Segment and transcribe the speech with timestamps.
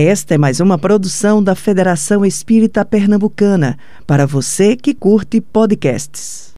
[0.00, 6.52] Esta é mais uma produção da Federação Espírita Pernambucana, para você que curte podcasts.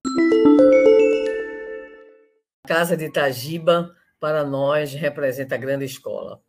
[2.68, 6.42] Casa de Itagiba, para nós, representa a grande escola.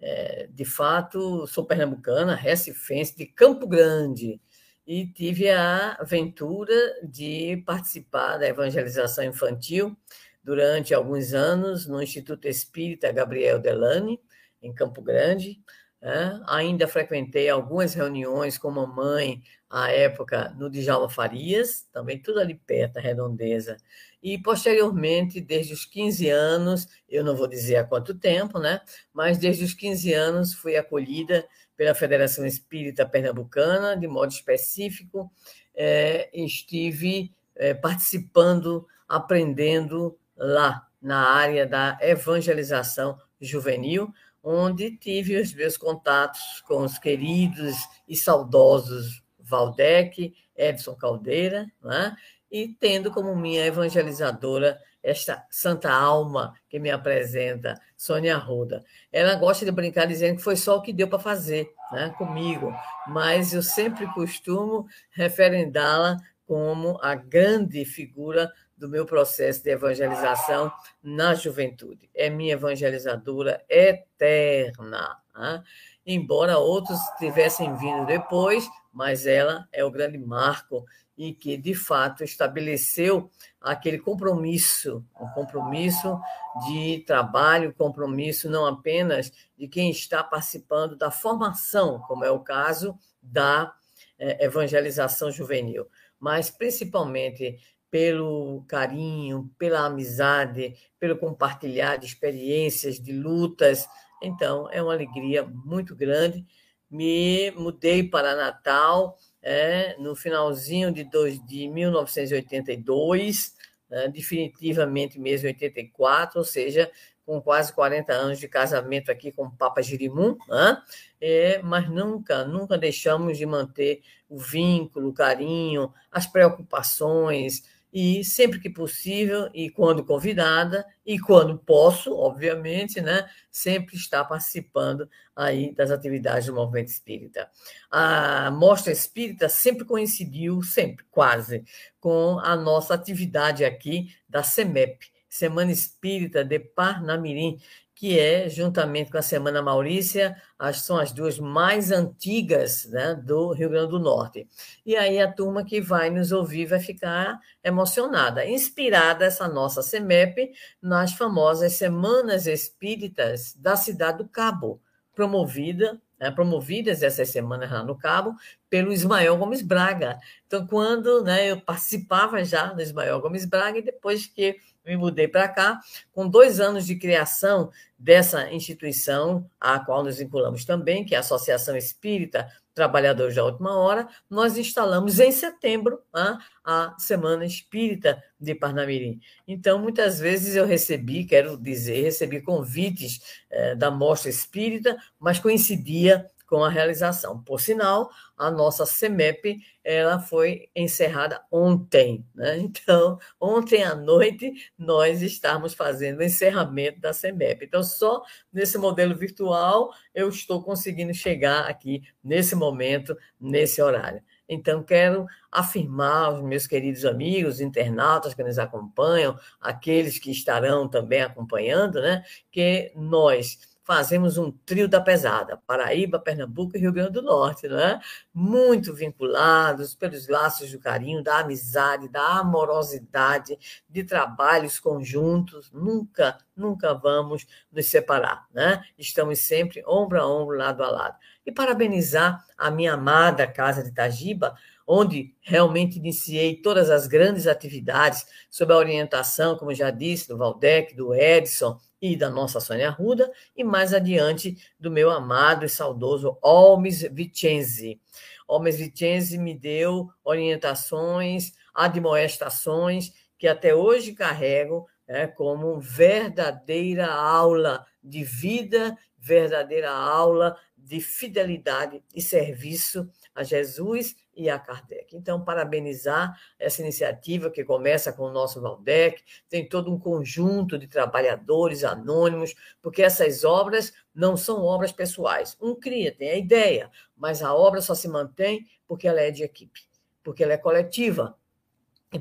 [0.00, 4.40] É, de fato, sou pernambucana, recifense, de Campo Grande,
[4.86, 6.72] e tive a aventura
[7.02, 9.94] de participar da evangelização infantil
[10.42, 14.18] durante alguns anos no Instituto Espírita Gabriel Delane,
[14.62, 15.60] em Campo Grande.
[16.02, 22.54] É, ainda frequentei algumas reuniões com mamãe, à época, no Djalma Farias, também tudo ali
[22.54, 23.76] perto, a redondeza.
[24.22, 28.80] E, posteriormente, desde os 15 anos, eu não vou dizer há quanto tempo, né?
[29.12, 35.30] mas desde os 15 anos fui acolhida pela Federação Espírita Pernambucana, de modo específico,
[35.74, 44.12] é, estive é, participando, aprendendo lá, na área da evangelização juvenil,
[44.42, 47.76] onde tive os meus contatos com os queridos
[48.08, 52.16] e saudosos Valdec, Edson Caldeira, né?
[52.50, 58.84] e tendo como minha evangelizadora esta santa alma que me apresenta, Sônia Arruda.
[59.10, 62.72] Ela gosta de brincar dizendo que foi só o que deu para fazer né, comigo,
[63.08, 71.34] mas eu sempre costumo referendá-la como a grande figura do meu processo de evangelização na
[71.34, 72.08] juventude.
[72.14, 75.18] É minha evangelizadora eterna.
[75.36, 75.62] Né?
[76.06, 80.86] Embora outros tivessem vindo depois, mas ela é o grande marco
[81.16, 86.18] e que, de fato, estabeleceu aquele compromisso, um compromisso
[86.66, 92.98] de trabalho, compromisso não apenas de quem está participando da formação, como é o caso
[93.22, 93.74] da
[94.18, 95.86] eh, evangelização juvenil,
[96.18, 97.58] mas principalmente
[97.90, 103.88] pelo carinho, pela amizade, pelo compartilhar de experiências, de lutas.
[104.22, 106.46] Então, é uma alegria muito grande.
[106.90, 113.54] Me mudei para Natal é, no finalzinho de, dois, de 1982,
[113.90, 116.90] é, definitivamente mesmo 84, ou seja,
[117.30, 120.82] com quase 40 anos de casamento aqui com o Papa Girimum, né?
[121.20, 127.62] é, mas nunca, nunca deixamos de manter o vínculo, o carinho, as preocupações,
[127.92, 135.08] e sempre que possível e quando convidada e quando posso, obviamente, né, sempre estar participando
[135.34, 137.50] aí das atividades do movimento espírita.
[137.90, 141.64] A mostra espírita sempre coincidiu, sempre, quase,
[141.98, 147.60] com a nossa atividade aqui da SEMEP, Semana Espírita de Parnamirim,
[148.00, 153.52] que é, juntamente com a Semana Maurícia, as, são as duas mais antigas né, do
[153.52, 154.48] Rio Grande do Norte.
[154.86, 160.50] E aí a turma que vai nos ouvir vai ficar emocionada, inspirada essa nossa SEMEP
[160.80, 164.80] nas famosas Semanas Espíritas da Cidade do Cabo,
[165.14, 168.34] promovida né, promovidas essas semanas lá no Cabo
[168.68, 170.18] pelo Ismael Gomes Braga.
[170.46, 175.28] Então, quando né, eu participava já do Ismael Gomes Braga, e depois que me mudei
[175.28, 175.80] para cá,
[176.12, 181.20] com dois anos de criação dessa instituição, a qual nos vinculamos também, que é a
[181.20, 188.54] Associação Espírita Trabalhadores da Última Hora, nós instalamos em setembro né, a Semana Espírita de
[188.54, 189.20] Parnamirim.
[189.46, 196.30] Então, muitas vezes eu recebi, quero dizer, recebi convites eh, da Mostra Espírita, mas coincidia
[196.50, 197.40] com a realização.
[197.44, 202.26] Por sinal, a nossa CEMEP ela foi encerrada ontem.
[202.34, 202.58] Né?
[202.80, 207.66] Então, ontem à noite, nós estamos fazendo o encerramento da CEMEP.
[207.66, 208.22] Então, só
[208.52, 214.20] nesse modelo virtual eu estou conseguindo chegar aqui nesse momento, nesse horário.
[214.48, 221.22] Então, quero afirmar aos meus queridos amigos, internautas que nos acompanham, aqueles que estarão também
[221.22, 227.22] acompanhando, né, que nós fazemos um trio da pesada, Paraíba, Pernambuco e Rio Grande do
[227.22, 227.98] Norte, né?
[228.32, 233.58] muito vinculados pelos laços do carinho, da amizade, da amorosidade,
[233.88, 238.80] de trabalhos conjuntos, nunca, nunca vamos nos separar, né?
[238.96, 241.18] estamos sempre ombro a ombro, lado a lado.
[241.44, 244.54] E parabenizar a minha amada Casa de Itagiba,
[244.92, 250.96] onde realmente iniciei todas as grandes atividades sob a orientação, como já disse, do Valdec,
[250.96, 256.36] do Edson, e da nossa Sônia Arruda, e mais adiante do meu amado e saudoso
[256.42, 258.00] Olmes Vicenzi.
[258.48, 268.24] Olmes Vicenzi me deu orientações, admoestações, que até hoje carrego né, como verdadeira aula de
[268.24, 270.56] vida, verdadeira aula
[270.90, 275.16] de fidelidade e serviço a Jesus e a Kardec.
[275.16, 280.88] Então, parabenizar essa iniciativa que começa com o nosso Valdec, tem todo um conjunto de
[280.88, 285.56] trabalhadores anônimos, porque essas obras não são obras pessoais.
[285.60, 289.44] Um cria, tem a ideia, mas a obra só se mantém porque ela é de
[289.44, 289.82] equipe,
[290.24, 291.38] porque ela é coletiva,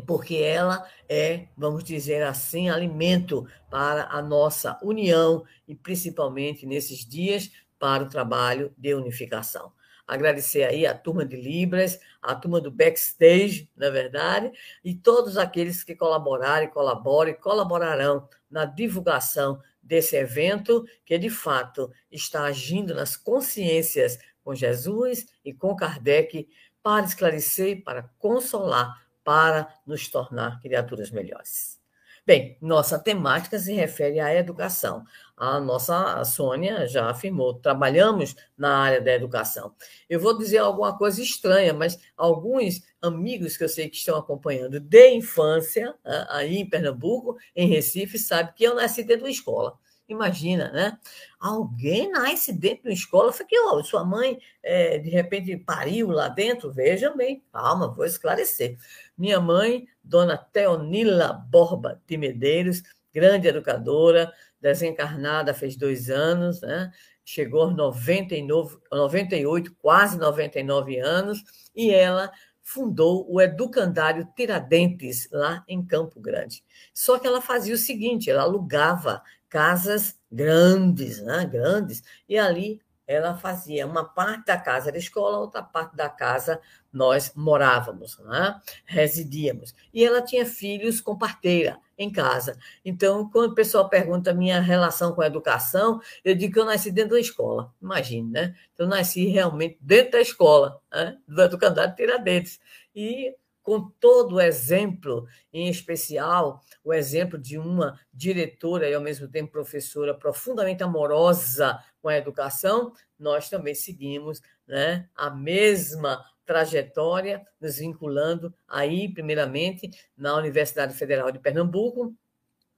[0.05, 7.49] porque ela é, vamos dizer assim, alimento para a nossa união e principalmente nesses dias
[7.79, 9.71] para o trabalho de unificação.
[10.05, 14.51] Agradecer aí a turma de Libras, a turma do backstage, na é verdade,
[14.83, 21.91] e todos aqueles que colaboraram, colaboram e colaborarão na divulgação desse evento, que de fato
[22.11, 26.49] está agindo nas consciências com Jesus e com Kardec
[26.81, 31.79] para esclarecer, para consolar para nos tornar criaturas melhores.
[32.25, 35.03] Bem, nossa temática se refere à educação.
[35.39, 39.73] A nossa a Sônia já afirmou, trabalhamos na área da educação.
[40.09, 44.81] Eu vou dizer alguma coisa estranha, mas alguns amigos que eu sei que estão acompanhando
[44.81, 49.79] de infância, né, aí em Pernambuco, em Recife, sabem que eu nasci dentro da escola.
[50.09, 50.97] Imagina, né?
[51.39, 56.09] Alguém nasce dentro de uma escola, foi que ó, sua mãe é, de repente pariu
[56.09, 56.69] lá dentro.
[56.69, 58.75] Veja bem, calma, vou esclarecer.
[59.17, 62.81] Minha mãe, dona Teonila Borba de Medeiros,
[63.13, 66.91] grande educadora, desencarnada fez dois anos, né?
[67.29, 71.43] chegou aos 99, 98, quase 99 anos,
[71.75, 72.31] e ela
[72.63, 76.63] fundou o Educandário Tiradentes, lá em Campo Grande.
[76.93, 81.45] Só que ela fazia o seguinte: ela alugava casas grandes, né?
[81.45, 86.61] grandes, e ali ela fazia uma parte da casa da escola, outra parte da casa
[86.93, 88.59] nós morávamos, né?
[88.85, 89.73] residíamos.
[89.91, 92.57] E ela tinha filhos com parteira em casa.
[92.83, 96.65] Então, quando o pessoal pergunta a minha relação com a educação, eu digo que eu
[96.65, 97.73] nasci dentro da escola.
[97.81, 98.55] Imagine, né?
[98.73, 101.17] Então, eu nasci realmente dentro da escola, né?
[101.27, 102.57] do Educandário Tiradentes.
[102.95, 109.27] E com todo o exemplo, em especial o exemplo de uma diretora e ao mesmo
[109.27, 117.77] tempo professora profundamente amorosa com a educação, nós também seguimos né, a mesma trajetória, nos
[117.77, 119.87] vinculando aí, primeiramente,
[120.17, 122.15] na Universidade Federal de Pernambuco,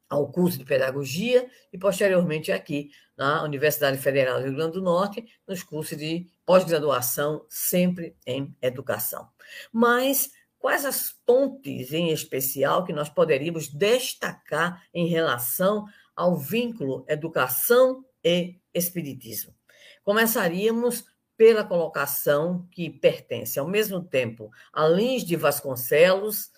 [0.10, 5.26] ao curso de pedagogia e posteriormente aqui na Universidade Federal do Rio Grande do Norte,
[5.48, 9.30] nos cursos de pós-graduação, sempre em educação.
[9.72, 18.06] Mas Quais as pontes, em especial, que nós poderíamos destacar em relação ao vínculo educação
[18.24, 19.56] e espiritismo?
[20.04, 21.04] Começaríamos
[21.42, 26.52] pela colocação que pertence ao mesmo tempo a Lins de Vasconcelos,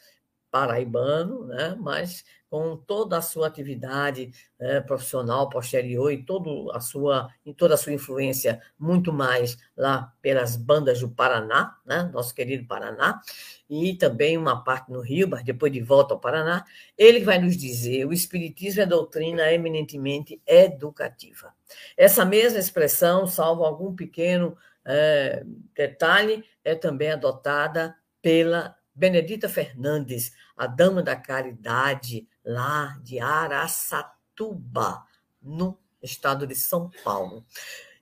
[0.52, 1.74] paraibano, né?
[1.80, 7.76] mas com toda a sua atividade né, profissional posterior e todo a sua, e toda
[7.76, 13.22] a sua influência, muito mais lá pelas bandas do Paraná, né, nosso querido Paraná,
[13.68, 16.64] e também uma parte no Rio, mas depois de volta ao Paraná,
[16.96, 21.56] ele vai nos dizer: o Espiritismo é doutrina eminentemente educativa.
[21.98, 25.44] Essa mesma expressão, salvo algum pequeno é,
[25.76, 35.04] detalhe, é também adotada pela Benedita Fernandes, a Dama da Caridade, lá de Araçatuba,
[35.42, 37.46] no estado de São Paulo.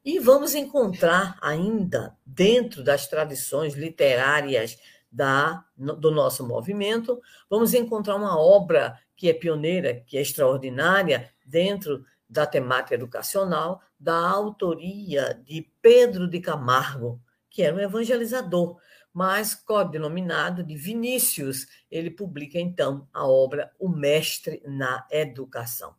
[0.03, 4.77] E vamos encontrar ainda, dentro das tradições literárias
[5.11, 12.03] da, do nosso movimento, vamos encontrar uma obra que é pioneira, que é extraordinária dentro
[12.31, 18.77] da temática educacional, da autoria de Pedro de Camargo, que era um evangelizador,
[19.13, 21.67] mas codenominado de Vinícius.
[21.91, 25.93] Ele publica, então, a obra O Mestre na Educação.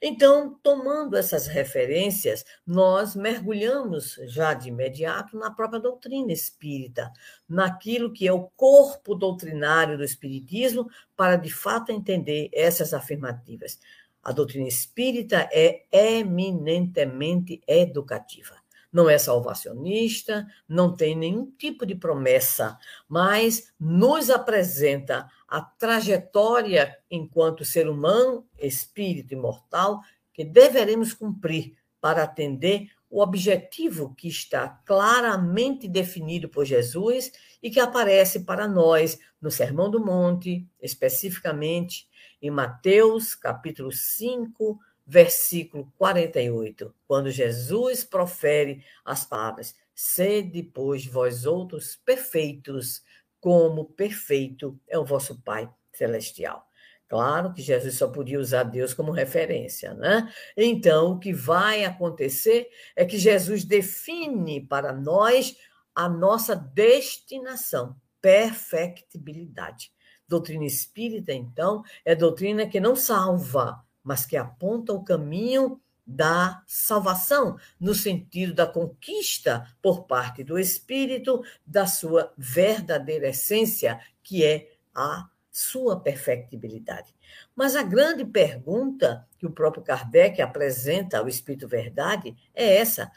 [0.00, 7.12] Então, tomando essas referências, nós mergulhamos já de imediato na própria doutrina espírita,
[7.46, 13.78] naquilo que é o corpo doutrinário do Espiritismo, para de fato entender essas afirmativas.
[14.24, 18.56] A doutrina espírita é eminentemente educativa.
[18.90, 27.64] Não é salvacionista, não tem nenhum tipo de promessa, mas nos apresenta a trajetória enquanto
[27.66, 30.00] ser humano, espírito imortal,
[30.32, 37.30] que deveremos cumprir para atender o objetivo que está claramente definido por Jesus
[37.62, 42.08] e que aparece para nós no Sermão do Monte, especificamente
[42.44, 51.96] em Mateus, capítulo 5, versículo 48, quando Jesus profere as palavras: Sede, pois, vós outros
[51.96, 53.02] perfeitos,
[53.40, 56.68] como perfeito é o vosso Pai celestial.
[57.08, 60.30] Claro que Jesus só podia usar Deus como referência, né?
[60.54, 65.56] Então, o que vai acontecer é que Jesus define para nós
[65.94, 69.94] a nossa destinação, perfectibilidade.
[70.28, 77.56] Doutrina espírita, então, é doutrina que não salva, mas que aponta o caminho da salvação,
[77.80, 85.28] no sentido da conquista por parte do espírito da sua verdadeira essência, que é a
[85.50, 87.14] sua perfectibilidade.
[87.54, 93.10] Mas a grande pergunta que o próprio Kardec apresenta ao Espírito Verdade é essa: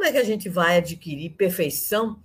[0.00, 2.18] como é que a gente vai adquirir perfeição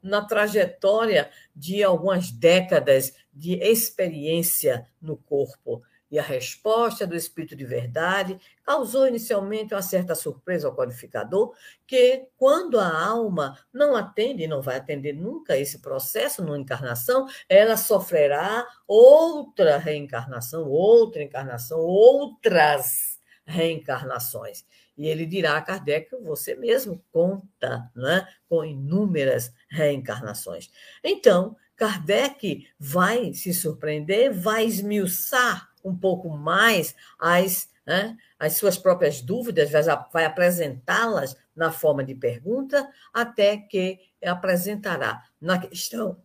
[0.00, 5.82] na trajetória de algumas décadas de experiência no corpo?
[6.08, 11.52] E a resposta do Espírito de Verdade causou inicialmente uma certa surpresa ao codificador,
[11.88, 17.76] que quando a alma não atende, não vai atender nunca esse processo numa encarnação, ela
[17.76, 24.64] sofrerá outra reencarnação, outra encarnação, outras reencarnações.
[24.96, 30.70] E ele dirá a Kardec você mesmo conta né, com inúmeras reencarnações.
[31.02, 39.20] Então, Kardec vai se surpreender, vai esmiuçar um pouco mais as, né, as suas próprias
[39.20, 39.70] dúvidas,
[40.12, 45.22] vai apresentá-las na forma de pergunta, até que apresentará.
[45.40, 46.22] Na questão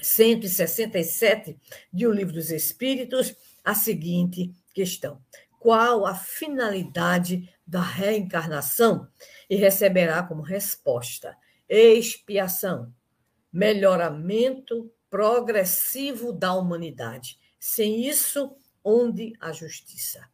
[0.00, 1.58] 167
[1.92, 5.20] de O Livro dos Espíritos a seguinte questão:
[5.58, 9.08] Qual a finalidade da reencarnação?
[9.48, 11.36] E receberá como resposta:
[11.68, 12.92] expiação,
[13.52, 18.54] melhoramento progressivo da humanidade sem isso,
[18.84, 20.28] onde a justiça?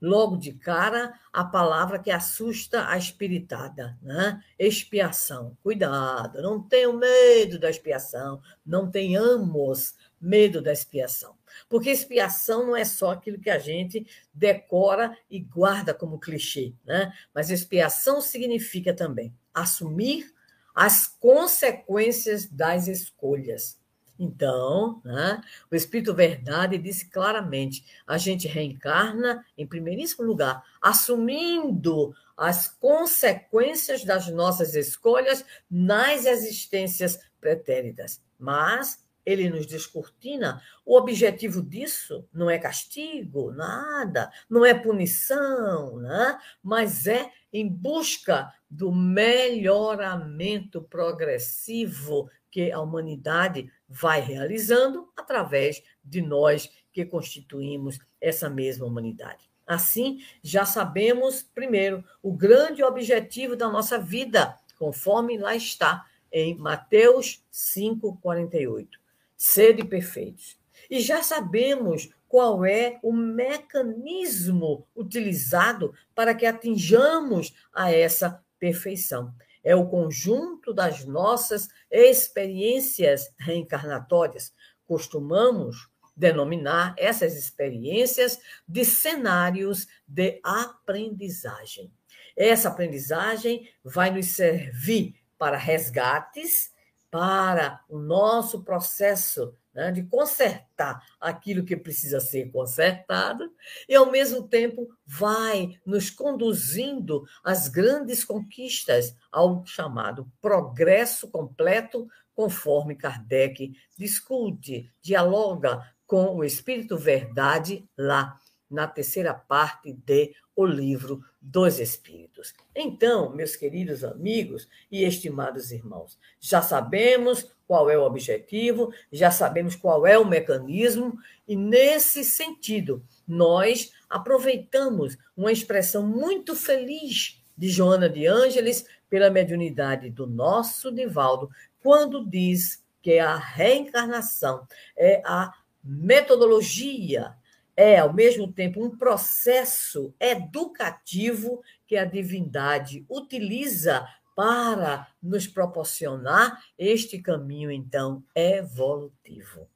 [0.00, 4.42] Logo de cara, a palavra que assusta a espiritada, né?
[4.58, 5.56] Expiação.
[5.62, 11.36] Cuidado, não tenham medo da expiação, não tenhamos medo da expiação.
[11.68, 17.12] Porque expiação não é só aquilo que a gente decora e guarda como clichê, né?
[17.34, 20.32] Mas expiação significa também assumir
[20.74, 23.82] as consequências das escolhas.
[24.18, 32.68] Então, né, o Espírito Verdade disse claramente: a gente reencarna, em primeiríssimo lugar, assumindo as
[32.68, 38.22] consequências das nossas escolhas nas existências pretéritas.
[38.38, 46.38] Mas ele nos descortina, o objetivo disso não é castigo, nada, não é punição, né?
[46.62, 56.70] mas é em busca do melhoramento progressivo que a humanidade vai realizando através de nós
[56.92, 59.50] que constituímos essa mesma humanidade.
[59.66, 67.42] Assim, já sabemos, primeiro, o grande objetivo da nossa vida, conforme lá está em Mateus
[67.52, 69.01] 5,48.
[69.44, 70.56] Sede perfeitos.
[70.90, 79.76] E já sabemos qual é o mecanismo utilizado para que atinjamos a essa perfeição é
[79.76, 84.52] o conjunto das nossas experiências reencarnatórias.
[84.86, 91.92] Costumamos denominar essas experiências de cenários de aprendizagem.
[92.36, 96.71] Essa aprendizagem vai nos servir para resgates,
[97.12, 103.52] para o nosso processo né, de consertar aquilo que precisa ser consertado,
[103.86, 112.96] e, ao mesmo tempo, vai nos conduzindo às grandes conquistas, ao chamado progresso completo, conforme
[112.96, 118.38] Kardec discute, dialoga com o Espírito Verdade lá
[118.72, 122.54] na terceira parte de O Livro dos Espíritos.
[122.74, 129.76] Então, meus queridos amigos e estimados irmãos, já sabemos qual é o objetivo, já sabemos
[129.76, 138.08] qual é o mecanismo, e nesse sentido, nós aproveitamos uma expressão muito feliz de Joana
[138.08, 141.50] de Ângeles pela mediunidade do nosso Divaldo,
[141.80, 145.52] quando diz que a reencarnação é a
[145.82, 147.34] metodologia
[147.76, 157.20] é, ao mesmo tempo, um processo educativo que a divindade utiliza para nos proporcionar este
[157.20, 159.68] caminho, então, evolutivo.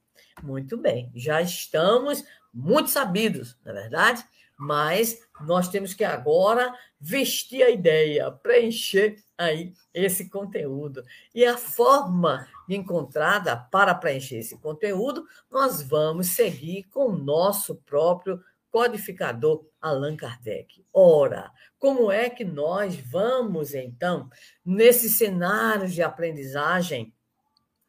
[0.43, 2.23] Muito bem, já estamos
[2.53, 4.23] muito sabidos, não é verdade?
[4.57, 11.03] Mas nós temos que agora vestir a ideia, preencher aí esse conteúdo.
[11.33, 18.41] E a forma encontrada para preencher esse conteúdo, nós vamos seguir com o nosso próprio
[18.69, 20.85] codificador Allan Kardec.
[20.91, 24.29] Ora, como é que nós vamos, então,
[24.65, 27.13] nesse cenário de aprendizagem,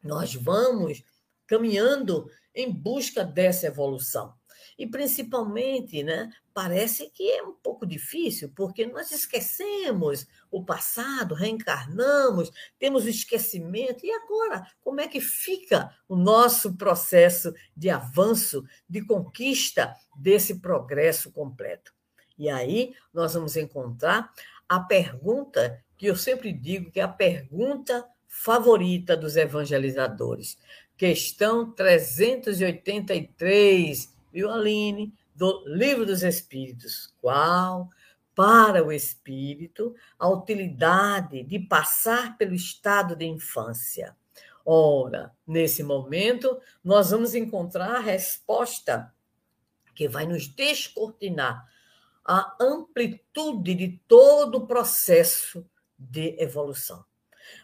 [0.02, 1.02] nós vamos
[1.47, 4.38] caminhando em busca dessa evolução?
[4.78, 12.52] E principalmente, né, parece que é um pouco difícil, porque nós esquecemos o passado, reencarnamos,
[12.78, 14.06] temos o esquecimento.
[14.06, 21.32] E agora, como é que fica o nosso processo de avanço, de conquista desse progresso
[21.32, 21.92] completo?
[22.38, 24.32] E aí nós vamos encontrar
[24.68, 30.56] a pergunta que eu sempre digo que é a pergunta favorita dos evangelizadores.
[30.97, 35.14] Questão 383, viu, Aline?
[35.35, 37.14] Do Livro dos Espíritos.
[37.20, 37.88] Qual,
[38.35, 44.16] para o espírito, a utilidade de passar pelo estado de infância?
[44.64, 49.12] Ora, nesse momento, nós vamos encontrar a resposta
[49.94, 51.66] que vai nos descortinar
[52.25, 55.66] a amplitude de todo o processo
[55.99, 57.08] de evolução.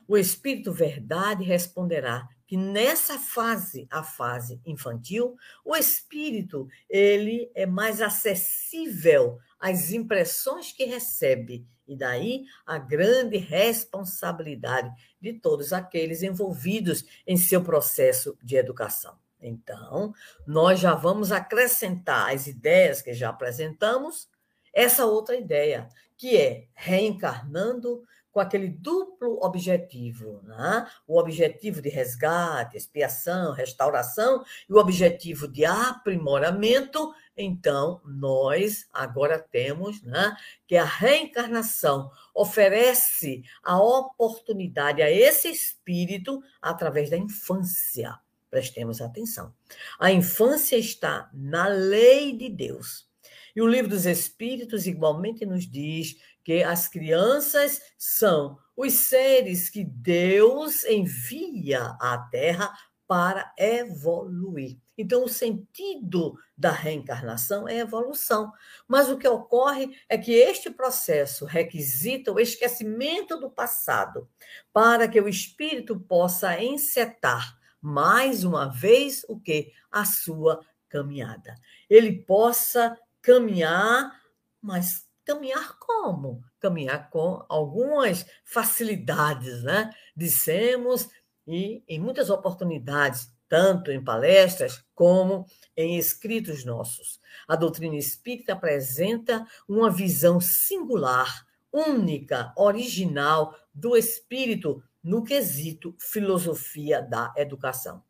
[0.07, 8.03] O Espírito Verdade responderá que nessa fase, a fase infantil, o espírito ele é mais
[8.03, 17.37] acessível às impressões que recebe e daí a grande responsabilidade de todos aqueles envolvidos em
[17.37, 19.19] seu processo de educação.
[19.41, 20.15] Então,
[20.47, 24.29] nós já vamos acrescentar as ideias que já apresentamos,
[24.73, 28.03] essa outra ideia, que é reencarnando
[28.35, 30.89] com aquele duplo objetivo, né?
[31.07, 40.03] o objetivo de resgate, expiação, restauração e o objetivo de aprimoramento, então nós agora temos
[40.03, 40.37] né,
[40.67, 48.19] que a reencarnação oferece a oportunidade a esse espírito através da infância.
[48.51, 49.55] Prestemos atenção.
[49.97, 53.09] A infância está na lei de Deus.
[53.55, 59.83] E o livro dos Espíritos igualmente nos diz que as crianças são os seres que
[59.85, 62.73] Deus envia à Terra
[63.07, 64.79] para evoluir.
[64.97, 68.53] Então, o sentido da reencarnação é evolução.
[68.87, 74.29] Mas o que ocorre é que este processo requisita o esquecimento do passado
[74.73, 79.73] para que o espírito possa encetar mais uma vez o que?
[79.91, 81.55] A sua caminhada.
[81.91, 84.19] Ele possa caminhar,
[84.63, 86.43] mas caminhar como?
[86.61, 89.91] Caminhar com algumas facilidades, né?
[90.17, 91.09] Dissemos,
[91.47, 95.47] e em muitas oportunidades, tanto em palestras como
[95.77, 97.21] em escritos nossos.
[97.47, 107.33] A doutrina espírita apresenta uma visão singular, única, original do espírito no quesito filosofia da
[107.37, 108.03] educação.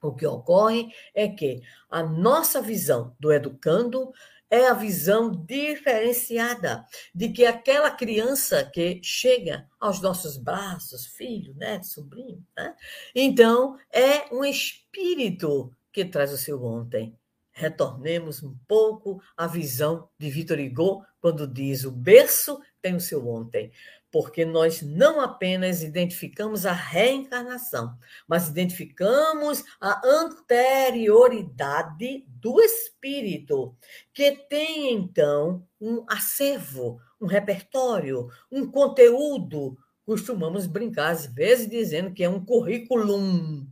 [0.00, 4.12] O que ocorre é que a nossa visão do educando
[4.50, 11.86] é a visão diferenciada de que aquela criança que chega aos nossos braços, filho, neto,
[11.86, 12.74] sobrinho, né?
[13.14, 17.16] então é um espírito que traz o seu ontem.
[17.52, 23.28] Retornemos um pouco à visão de Vitor Hugo quando diz: o berço tem o seu
[23.28, 23.70] ontem
[24.14, 27.98] porque nós não apenas identificamos a reencarnação,
[28.28, 33.76] mas identificamos a anterioridade do espírito,
[34.12, 39.76] que tem então um acervo, um repertório, um conteúdo.
[40.06, 43.66] Costumamos brincar às vezes dizendo que é um currículum,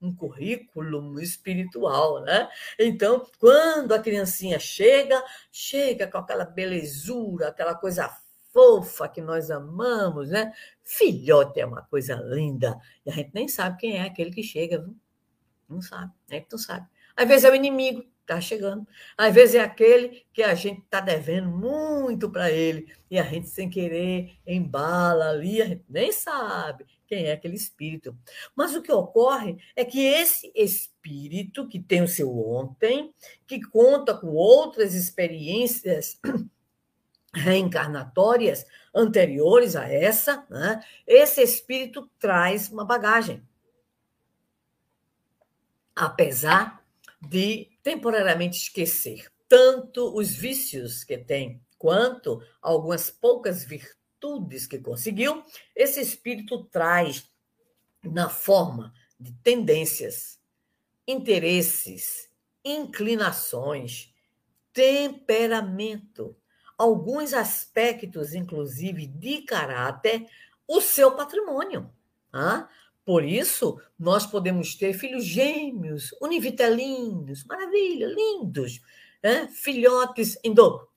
[0.00, 2.48] um currículo espiritual, né?
[2.78, 8.08] Então, quando a criancinha chega, chega com aquela belezura, aquela coisa
[8.58, 10.52] fofa que nós amamos, né?
[10.82, 12.76] Filhote é uma coisa linda.
[13.06, 14.96] E a gente nem sabe quem é aquele que chega, viu?
[15.68, 16.84] Não sabe, é que tu sabe.
[17.14, 18.84] Às vezes é o inimigo, tá chegando.
[19.16, 23.48] Às vezes é aquele que a gente tá devendo muito para ele e a gente
[23.48, 28.16] sem querer embala ali, a gente nem sabe quem é aquele espírito.
[28.56, 33.14] Mas o que ocorre é que esse espírito que tem o seu ontem,
[33.46, 36.18] que conta com outras experiências
[37.34, 38.64] reencarnatórias
[38.94, 43.46] anteriores a essa, né, esse espírito traz uma bagagem.
[45.94, 46.84] Apesar
[47.20, 55.42] de temporariamente esquecer tanto os vícios que tem, quanto algumas poucas virtudes que conseguiu,
[55.74, 57.30] esse espírito traz
[58.04, 60.38] na forma de tendências,
[61.06, 62.30] interesses,
[62.64, 64.12] inclinações,
[64.72, 66.36] temperamento,
[66.78, 70.24] alguns aspectos, inclusive de caráter,
[70.66, 71.90] o seu patrimônio.
[72.30, 72.68] Tá?
[73.04, 78.80] Por isso, nós podemos ter filhos gêmeos, univitelinos, maravilha, lindos,
[79.22, 79.48] né?
[79.48, 80.88] filhotes em dobro.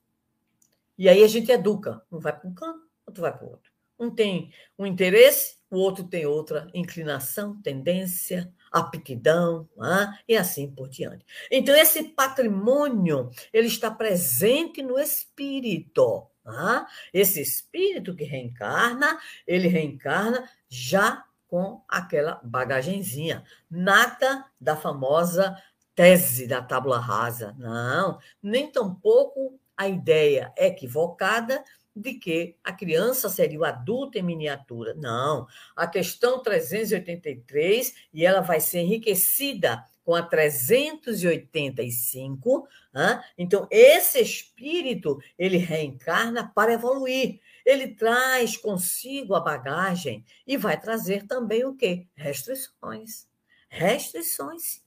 [0.96, 2.02] E aí a gente educa.
[2.12, 3.72] Um vai para um canto, outro vai para o outro.
[3.98, 10.88] Um tem um interesse, o outro tem outra inclinação, tendência, aptidão, ah, e assim por
[10.88, 11.24] diante.
[11.50, 16.26] Então, esse patrimônio, ele está presente no espírito.
[16.44, 25.54] Ah, esse espírito que reencarna, ele reencarna já com aquela bagagenzinha, nada da famosa
[25.94, 27.54] tese da tábula rasa.
[27.58, 31.62] Não, nem tampouco a ideia equivocada
[31.94, 34.94] de que a criança seria o adulto em miniatura.
[34.94, 35.46] Não.
[35.76, 42.68] A questão 383, e ela vai ser enriquecida com a 385.
[42.92, 43.24] Né?
[43.38, 47.40] Então, esse espírito, ele reencarna para evoluir.
[47.64, 52.06] Ele traz consigo a bagagem e vai trazer também o quê?
[52.14, 53.26] Restrições.
[53.68, 54.80] Restrições.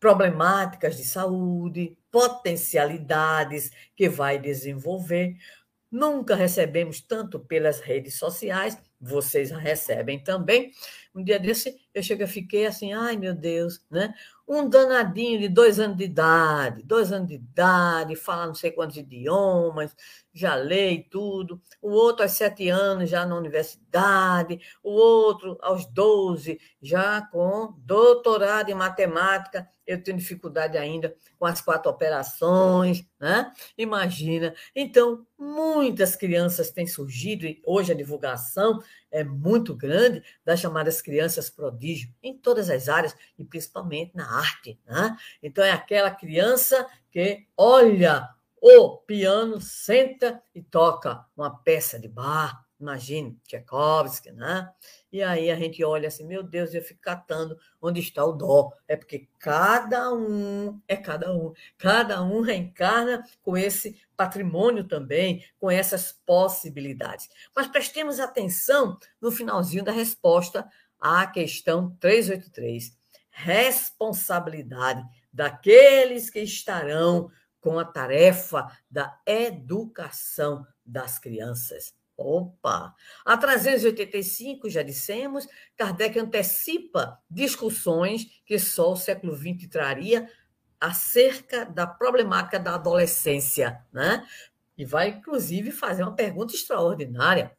[0.00, 5.36] Problemáticas de saúde, potencialidades que vai desenvolver.
[5.94, 10.72] Nunca recebemos tanto pelas redes sociais, vocês recebem também.
[11.14, 14.12] Um dia desse, eu cheguei, fiquei assim, ai meu Deus, né?
[14.46, 18.96] Um danadinho de dois anos de idade, dois anos de idade, fala não sei quantos
[18.96, 19.94] idiomas,
[20.32, 21.62] já lê tudo.
[21.80, 24.58] O outro aos sete anos, já na universidade.
[24.82, 29.70] O outro aos doze, já com doutorado em matemática.
[29.86, 33.52] Eu tenho dificuldade ainda com as quatro operações, né?
[33.76, 34.54] Imagina.
[34.74, 41.50] Então, muitas crianças têm surgido, e hoje a divulgação é muito grande das chamadas crianças
[41.50, 44.80] prodígio, em todas as áreas, e principalmente na arte.
[44.86, 45.16] Né?
[45.42, 48.28] Então, é aquela criança que olha
[48.60, 54.70] o piano, senta e toca uma peça de bar, imagine, Tchaikovsky, né?
[55.12, 58.72] E aí a gente olha assim, meu Deus, eu fico catando onde está o dó.
[58.86, 61.52] É porque cada um é cada um.
[61.78, 67.28] Cada um reencarna com esse patrimônio também, com essas possibilidades.
[67.54, 70.68] Mas prestemos atenção no finalzinho da resposta
[71.00, 72.96] à questão 383.
[73.30, 81.94] Responsabilidade daqueles que estarão com a tarefa da educação das crianças.
[82.16, 82.94] Opa!
[83.24, 85.46] A 385, já dissemos,
[85.76, 90.30] Kardec antecipa discussões que só o século XX traria
[90.80, 94.26] acerca da problemática da adolescência, né?
[94.76, 97.56] E vai, inclusive, fazer uma pergunta extraordinária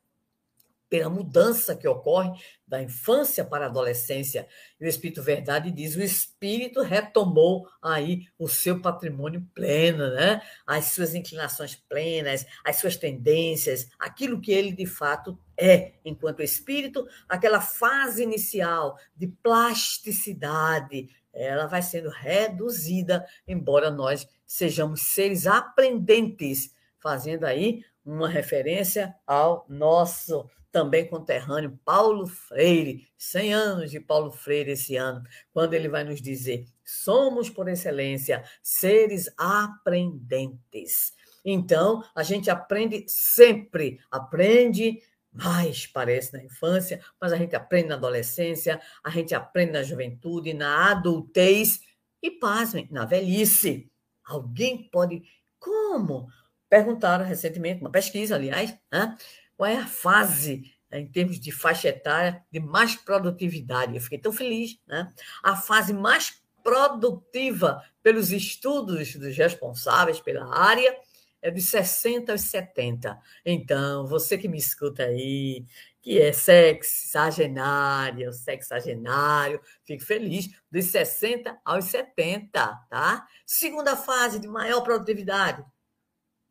[0.89, 2.32] pela mudança que ocorre
[2.67, 4.48] da infância para a adolescência.
[4.80, 10.41] E o Espírito Verdade diz: o espírito retomou aí o seu patrimônio pleno, né?
[10.65, 17.08] as suas inclinações plenas, as suas tendências, aquilo que ele de fato é, enquanto espírito,
[17.30, 27.45] aquela fase inicial de plasticidade, ela vai sendo reduzida, embora nós sejamos seres aprendentes, fazendo
[27.45, 34.98] aí uma referência ao nosso também conterrâneo Paulo Freire, 100 anos de Paulo Freire esse
[34.98, 41.13] ano, quando ele vai nos dizer: somos, por excelência, seres aprendentes.
[41.46, 45.00] Então, a gente aprende sempre, aprende
[45.32, 50.54] mais, parece, na infância, mas a gente aprende na adolescência, a gente aprende na juventude,
[50.54, 51.80] na adultez
[52.22, 53.89] e, pasmem, na velhice.
[54.26, 55.24] Alguém pode.
[55.60, 56.28] Como?
[56.69, 59.17] Perguntaram recentemente, uma pesquisa, aliás, né?
[59.56, 63.95] qual é a fase né, em termos de faixa etária de mais produtividade.
[63.95, 65.12] Eu fiquei tão feliz, né?
[65.43, 70.97] A fase mais produtiva pelos estudos dos responsáveis pela área
[71.41, 73.19] é de 60 aos 70.
[73.45, 75.63] Então, você que me escuta aí,
[76.01, 82.49] que é sexagenária, sexagenário, fico feliz, dos 60 aos 70,
[82.89, 83.28] tá?
[83.45, 85.63] Segunda fase de maior produtividade,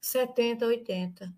[0.04, 1.34] 70 a 80.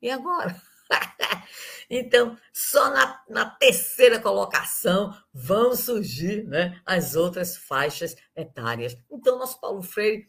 [0.00, 0.58] E agora?
[1.90, 8.96] então, só na, na, terceira colocação vão surgir né, as outras faixas etárias.
[9.10, 10.26] Então, nosso Paulo Freire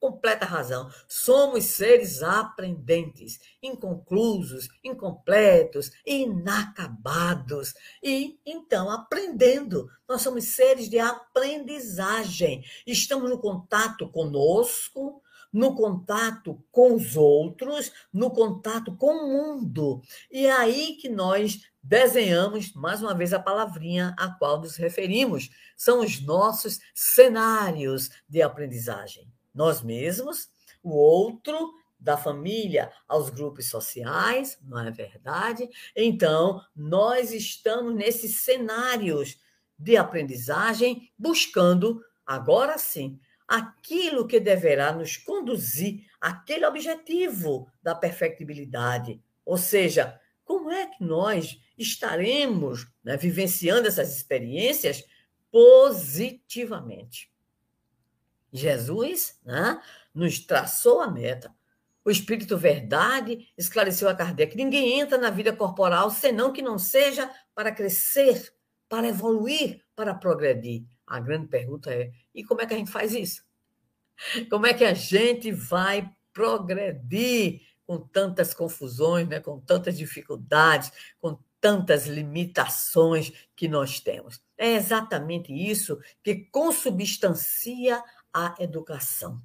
[0.00, 0.90] completa razão.
[1.06, 7.74] Somos seres aprendentes, inconclusos, incompletos, inacabados.
[8.02, 12.64] E então, aprendendo, nós somos seres de aprendizagem.
[12.86, 20.02] Estamos no contato conosco, no contato com os outros, no contato com o mundo.
[20.30, 25.50] E é aí que nós desenhamos, mais uma vez, a palavrinha a qual nos referimos.
[25.76, 29.26] São os nossos cenários de aprendizagem.
[29.54, 30.48] Nós mesmos,
[30.82, 35.68] o outro, da família aos grupos sociais, não é verdade?
[35.96, 39.36] Então, nós estamos nesses cenários
[39.76, 49.56] de aprendizagem buscando, agora sim, aquilo que deverá nos conduzir àquele objetivo da perfectibilidade, ou
[49.56, 55.02] seja, como é que nós estaremos né, vivenciando essas experiências
[55.50, 57.32] positivamente?
[58.52, 59.80] Jesus né,
[60.14, 61.54] nos traçou a meta.
[62.04, 67.30] O Espírito Verdade esclareceu a Kardec: ninguém entra na vida corporal senão que não seja
[67.54, 68.54] para crescer,
[68.88, 70.84] para evoluir, para progredir.
[71.08, 73.42] A grande pergunta é: e como é que a gente faz isso?
[74.50, 79.40] Como é que a gente vai progredir com tantas confusões, né?
[79.40, 84.42] com tantas dificuldades, com tantas limitações que nós temos?
[84.56, 89.40] É exatamente isso que consubstancia a educação.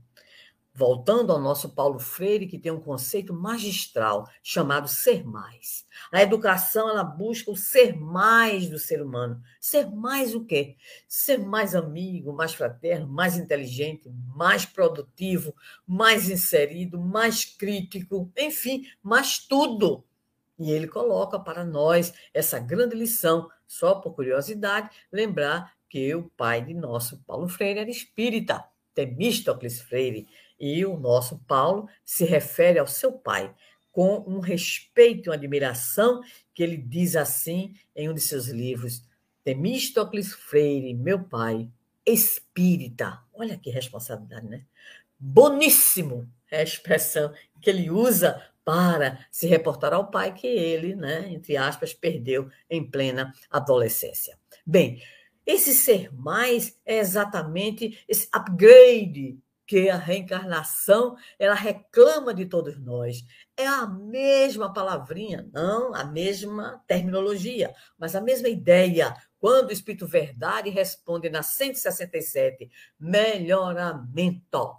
[0.76, 5.86] Voltando ao nosso Paulo Freire, que tem um conceito magistral chamado ser mais.
[6.12, 9.40] A educação ela busca o ser mais do ser humano.
[9.60, 10.76] Ser mais o quê?
[11.08, 15.56] Ser mais amigo, mais fraterno, mais inteligente, mais produtivo,
[15.86, 20.04] mais inserido, mais crítico, enfim, mais tudo.
[20.58, 26.64] E ele coloca para nós essa grande lição, só por curiosidade, lembrar que o pai
[26.64, 30.28] de nosso Paulo Freire era espírita, Temístocles Freire
[30.64, 33.54] e o nosso Paulo se refere ao seu pai
[33.92, 36.22] com um respeito e uma admiração
[36.54, 39.04] que ele diz assim em um de seus livros:
[39.44, 41.70] Temístocles Freire, meu pai,
[42.06, 43.20] espírita.
[43.34, 44.64] Olha que responsabilidade, né?
[45.20, 51.28] Boníssimo é a expressão que ele usa para se reportar ao pai que ele, né,
[51.30, 54.40] entre aspas, perdeu em plena adolescência.
[54.66, 55.04] Bem,
[55.46, 59.38] esse ser mais é exatamente esse upgrade
[59.74, 63.26] que a reencarnação ela reclama de todos nós.
[63.58, 69.16] É a mesma palavrinha, não a mesma terminologia, mas a mesma ideia.
[69.40, 74.76] Quando o Espírito Verdade responde na 167, melhoramento.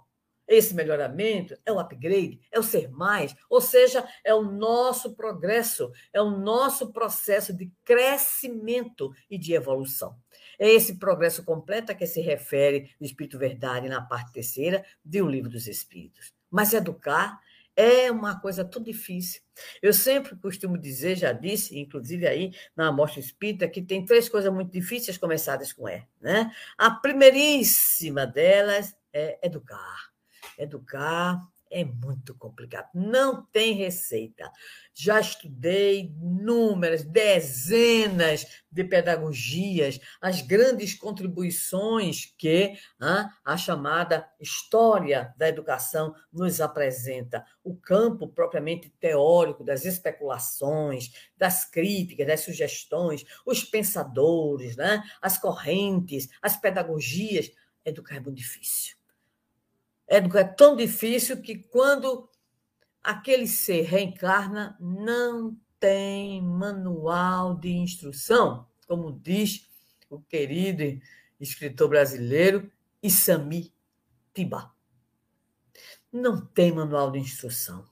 [0.47, 5.91] Esse melhoramento é o upgrade, é o ser mais, ou seja, é o nosso progresso,
[6.13, 10.15] é o nosso processo de crescimento e de evolução.
[10.59, 15.21] É esse progresso completo a que se refere o Espírito Verdade na parte terceira de
[15.21, 16.33] O Livro dos Espíritos.
[16.49, 17.39] Mas educar
[17.75, 19.41] é uma coisa tudo difícil.
[19.81, 24.51] Eu sempre costumo dizer, já disse, inclusive aí na Amostra Espírita, que tem três coisas
[24.51, 26.03] muito difíceis começadas com E.
[26.21, 26.51] Né?
[26.77, 30.13] A primeiríssima delas é educar.
[30.57, 32.89] Educar é muito complicado.
[32.93, 34.51] Não tem receita.
[34.93, 45.47] Já estudei inúmeras, dezenas de pedagogias, as grandes contribuições que ah, a chamada história da
[45.47, 47.45] educação nos apresenta.
[47.63, 55.03] O campo propriamente teórico das especulações, das críticas, das sugestões, os pensadores, né?
[55.21, 57.51] as correntes, as pedagogias.
[57.83, 58.95] Educar é muito difícil
[60.07, 62.29] é, é tão difícil que quando
[63.05, 69.67] aquele ser reencarna, não tem manual de instrução, como diz
[70.09, 70.99] o querido
[71.39, 73.71] escritor brasileiro Isami
[74.33, 74.71] Tibá.
[76.11, 77.85] Não tem manual de instrução,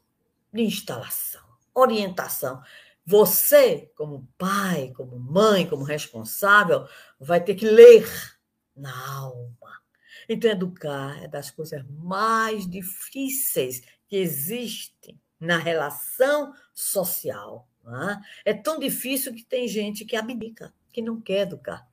[0.51, 2.61] de instalação, orientação.
[3.05, 6.87] Você, como pai, como mãe, como responsável,
[7.19, 8.07] vai ter que ler
[8.75, 9.82] na alma
[10.27, 17.67] então, educar é das coisas mais difíceis que existem na relação social.
[18.45, 18.51] É?
[18.51, 21.85] é tão difícil que tem gente que abdica, que não quer educar.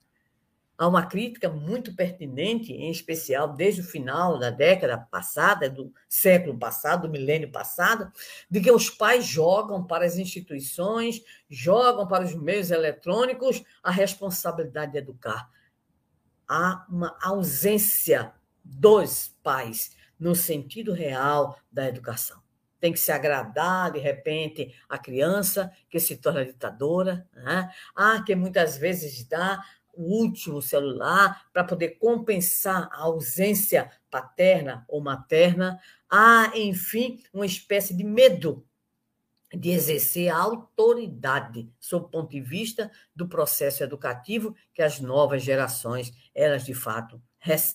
[0.79, 6.57] Há uma crítica muito pertinente, em especial desde o final da década passada, do século
[6.57, 8.11] passado, do milênio passado,
[8.49, 14.93] de que os pais jogam para as instituições, jogam para os meios eletrônicos a responsabilidade
[14.93, 15.51] de educar
[16.51, 18.33] há uma ausência
[18.65, 22.43] dos pais no sentido real da educação.
[22.81, 27.29] Tem que se agradar, de repente, a criança que se torna ditadora.
[27.33, 27.71] Né?
[27.95, 29.63] Ah, que muitas vezes dá
[29.95, 35.79] o último celular para poder compensar a ausência paterna ou materna.
[36.09, 38.67] Há, enfim, uma espécie de medo
[39.53, 45.43] de exercer a autoridade sob o ponto de vista do processo educativo que as novas
[45.43, 47.21] gerações, elas de fato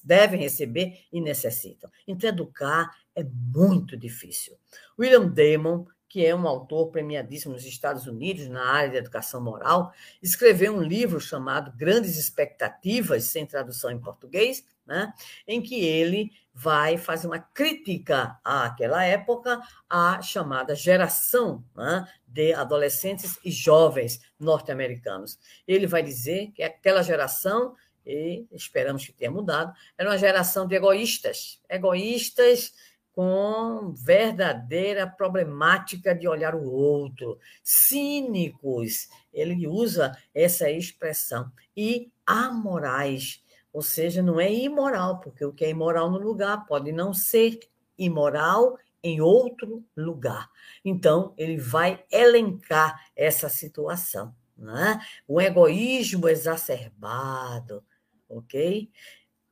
[0.03, 1.89] devem receber e necessitam.
[2.07, 4.57] Então, educar é muito difícil.
[4.97, 5.85] William Damon,
[6.15, 9.91] que é um autor premiadíssimo nos Estados Unidos na área de educação moral,
[10.23, 15.13] escreveu um livro chamado Grandes Expectativas, sem tradução em português, né,
[15.45, 23.37] em que ele vai fazer uma crítica àquela época, à chamada geração né, de adolescentes
[23.43, 25.37] e jovens norte-americanos.
[25.67, 27.75] Ele vai dizer que aquela geração,
[28.05, 32.71] e esperamos que tenha mudado, era uma geração de egoístas, egoístas
[33.15, 43.81] com verdadeira problemática de olhar o outro, cínicos, ele usa essa expressão, e amorais, ou
[43.81, 47.57] seja, não é imoral, porque o que é imoral no lugar pode não ser
[47.97, 50.49] imoral em outro lugar.
[50.83, 54.35] Então, ele vai elencar essa situação.
[54.57, 54.99] Né?
[55.27, 57.83] O egoísmo exacerbado,
[58.27, 58.89] ok?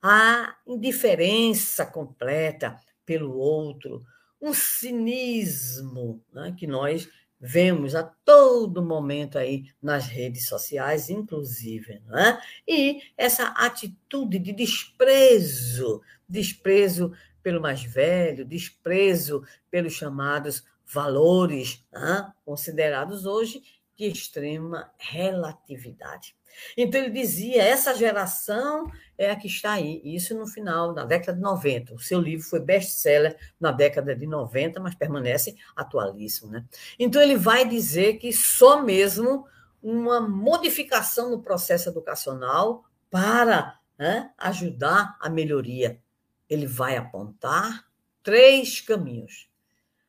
[0.02, 4.04] A indiferença completa, pelo outro,
[4.42, 7.10] um cinismo né, que nós
[7.46, 12.42] vemos a todo momento aí nas redes sociais, inclusive, né?
[12.66, 17.12] e essa atitude de desprezo, desprezo
[17.42, 22.32] pelo mais velho, desprezo pelos chamados valores né?
[22.46, 23.62] considerados hoje
[23.98, 26.36] de extrema relatividade.
[26.78, 28.90] Então ele dizia: essa geração
[29.24, 30.02] é a que está aí.
[30.04, 31.94] Isso no final, na década de 90.
[31.94, 36.52] O seu livro foi best-seller na década de 90, mas permanece atualíssimo.
[36.52, 36.66] Né?
[37.00, 39.48] Então ele vai dizer que só mesmo
[39.82, 46.02] uma modificação no processo educacional para né, ajudar a melhoria.
[46.50, 47.86] Ele vai apontar
[48.22, 49.50] três caminhos: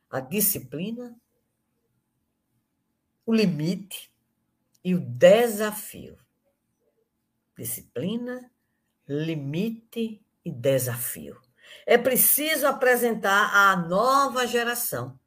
[0.09, 1.15] a disciplina,
[3.25, 4.11] o limite
[4.83, 6.17] e o desafio.
[7.57, 8.51] Disciplina,
[9.07, 11.37] limite e desafio.
[11.85, 15.19] É preciso apresentar à nova geração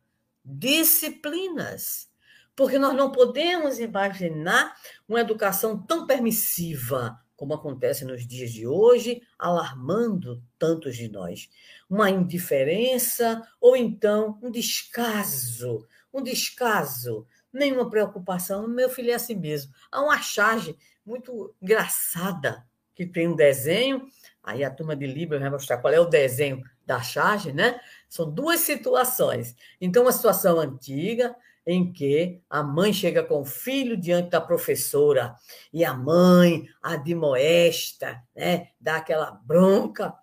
[0.44, 2.08] disciplinas,
[2.56, 4.74] porque nós não podemos imaginar
[5.06, 11.48] uma educação tão permissiva como acontece nos dias de hoje, alarmando tantos de nós.
[11.88, 18.66] Uma indiferença ou então um descaso, um descaso nenhuma preocupação.
[18.66, 19.72] Meu filho é assim mesmo.
[19.90, 22.66] Há uma charge muito engraçada
[22.98, 24.08] que tem um desenho.
[24.42, 27.78] Aí a turma de Libra vai mostrar qual é o desenho da charge, né?
[28.08, 29.54] São duas situações.
[29.80, 35.36] Então, uma situação antiga, em que a mãe chega com o filho diante da professora
[35.72, 40.14] e a mãe admoesta, né, dá aquela bronca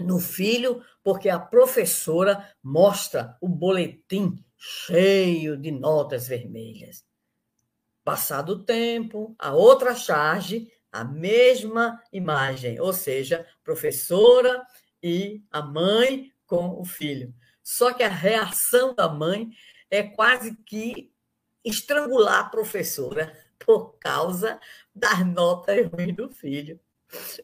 [0.00, 7.04] no filho, porque a professora mostra o boletim cheio de notas vermelhas.
[8.02, 14.66] Passado o tempo, a outra charge, a mesma imagem, ou seja, professora
[15.02, 17.34] e a mãe com o filho.
[17.62, 19.50] Só que a reação da mãe
[19.90, 21.12] é quase que
[21.64, 24.60] estrangular a professora por causa
[24.94, 26.78] das notas ruins do filho.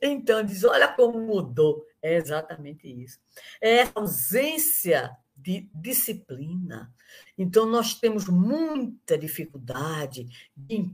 [0.00, 1.86] Então, diz: olha como mudou.
[2.00, 3.20] É exatamente isso.
[3.60, 6.92] É ausência de disciplina.
[7.38, 10.90] Então, nós temos muita dificuldade de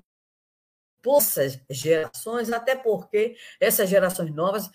[1.16, 4.70] essas gerações, até porque essas gerações novas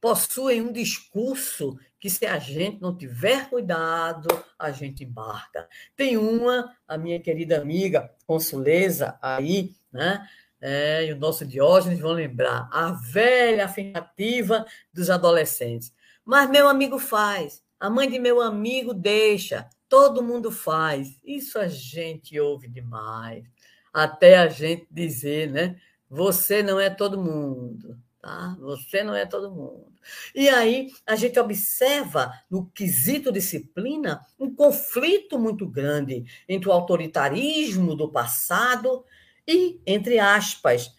[0.00, 5.68] possuem um discurso que, se a gente não tiver cuidado, a gente embarca.
[5.94, 10.28] Tem uma, a minha querida amiga Consuleza, aí, né?
[10.60, 15.92] É, e o nosso Diógenes vão lembrar, a velha afirmativa dos adolescentes.
[16.24, 21.18] Mas meu amigo faz, a mãe de meu amigo deixa, todo mundo faz.
[21.24, 23.44] Isso a gente ouve demais.
[23.92, 25.76] Até a gente dizer, né?
[26.08, 28.56] Você não é todo mundo, tá?
[28.60, 29.92] Você não é todo mundo.
[30.34, 37.94] E aí a gente observa no quesito disciplina um conflito muito grande entre o autoritarismo
[37.94, 39.04] do passado
[39.46, 40.94] e, entre aspas,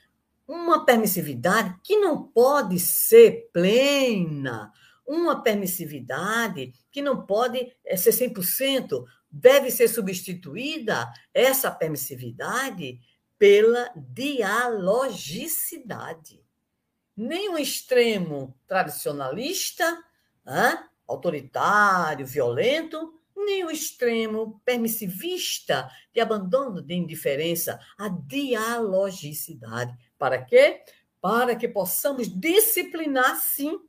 [0.47, 4.71] uma permissividade que não pode ser plena,
[5.07, 12.99] uma permissividade que não pode eh, ser 100%, deve ser substituída essa permissividade
[13.39, 16.45] pela dialogicidade.
[17.17, 20.03] Nem um extremo tradicionalista,
[21.07, 29.97] autoritário, violento, nem o extremo permissivista de abandono, de indiferença, a dialogicidade.
[30.17, 30.83] Para quê?
[31.19, 33.79] Para que possamos disciplinar, sim,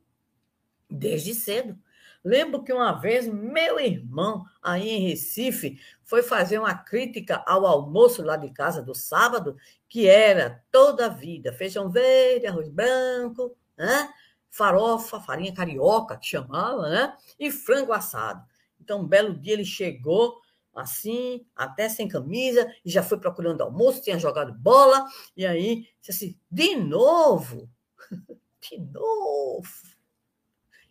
[0.89, 1.77] desde cedo.
[2.25, 8.23] Lembro que uma vez meu irmão, aí em Recife, foi fazer uma crítica ao almoço
[8.23, 9.55] lá de casa do sábado,
[9.87, 14.11] que era toda a vida: feijão verde, arroz branco, né?
[14.49, 17.15] farofa, farinha carioca, que chamava, né?
[17.39, 18.43] e frango assado.
[18.81, 20.41] Então, um belo dia ele chegou
[20.73, 25.05] assim, até sem camisa, e já foi procurando almoço, tinha jogado bola,
[25.37, 27.69] e aí disse assim: de novo,
[28.59, 29.94] de novo.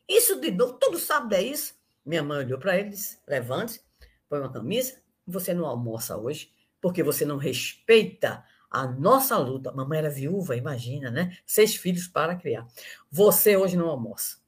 [0.09, 1.75] Isso de novo, todo sábado é isso.
[2.05, 3.81] Minha mãe olhou para ele e disse: levante,
[4.29, 9.71] põe uma camisa, você não almoça hoje, porque você não respeita a nossa luta.
[9.71, 11.37] A mamãe era viúva, imagina, né?
[11.47, 12.67] Seis filhos para criar.
[13.11, 14.39] Você hoje não almoça.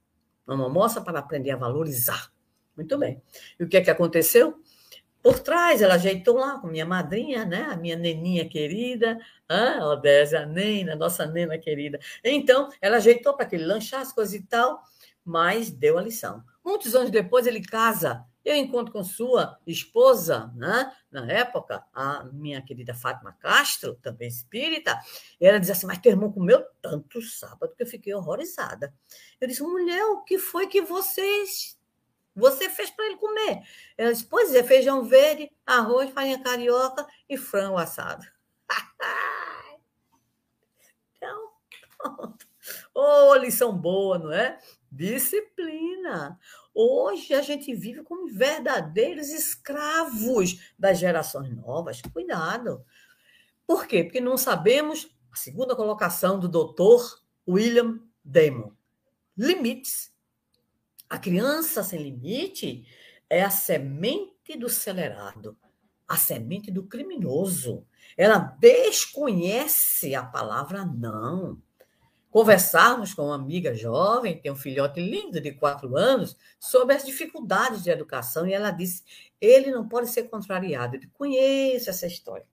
[0.47, 2.31] Não almoça para aprender a valorizar
[2.77, 3.23] Muito bem.
[3.59, 4.61] E o que é que aconteceu?
[5.23, 7.63] Por trás, ela ajeitou lá com minha madrinha, né?
[7.71, 11.99] A minha neninha querida, a Odésia, a nena, nossa nena querida.
[12.23, 14.85] Então, ela ajeitou para que ele lanchasse, coisa e tal,
[15.27, 16.43] mas deu a lição.
[16.65, 18.25] Muitos anos depois, ele casa.
[18.45, 20.93] Eu encontro com sua esposa, né?
[21.11, 24.97] na época, a minha querida Fátima Castro, também espírita,
[25.41, 28.95] e ela diz assim: Mas teu irmão comeu tanto sábado que eu fiquei horrorizada.
[29.41, 31.77] Eu disse: Mulher, o que foi que vocês
[32.37, 33.63] você fez para ele comer.
[33.97, 38.27] Ela disse, pois é, feijão verde, arroz, farinha carioca e frango assado.
[41.17, 41.53] então,
[41.97, 42.46] pronto.
[42.95, 44.59] Oh, lição boa, não é?
[44.91, 46.39] Disciplina.
[46.75, 52.01] Hoje a gente vive como verdadeiros escravos das gerações novas.
[52.13, 52.85] Cuidado.
[53.67, 54.05] Por quê?
[54.05, 58.73] Porque não sabemos a segunda colocação do doutor William Damon.
[59.37, 60.17] Limites
[61.09, 62.85] a criança sem limite
[63.31, 65.57] é a semente do acelerado,
[66.07, 67.87] a semente do criminoso.
[68.17, 71.63] Ela desconhece a palavra não.
[72.37, 77.83] Conversarmos com uma amiga jovem, tem um filhote lindo de quatro anos, sobre as dificuldades
[77.83, 79.03] de educação, e ela disse:
[79.41, 80.97] ele não pode ser contrariado.
[80.97, 82.45] Eu conheço essa história.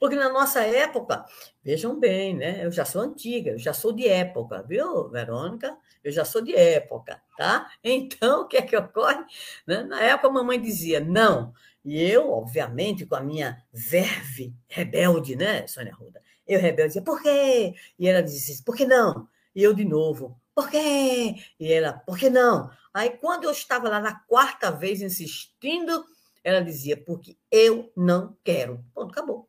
[0.00, 1.24] Porque na nossa época,
[1.62, 2.66] vejam bem, né?
[2.66, 5.78] Eu já sou antiga, eu já sou de época, viu, Verônica?
[6.02, 7.70] Eu já sou de época, tá?
[7.84, 9.24] Então, o que é que ocorre?
[9.64, 9.84] Né?
[9.84, 11.54] Na época, a mamãe dizia não.
[11.84, 16.20] E eu, obviamente, com a minha verve rebelde, né, Sônia Ruda?
[16.46, 17.74] Eu rebelde dizia, por quê?
[17.98, 19.28] E ela dizia, por que não?
[19.54, 21.36] E eu de novo, por quê?
[21.58, 22.70] E ela, por que não?
[22.92, 26.04] Aí, quando eu estava lá na quarta vez insistindo,
[26.44, 28.84] ela dizia, porque eu não quero.
[28.94, 29.48] Ponto, acabou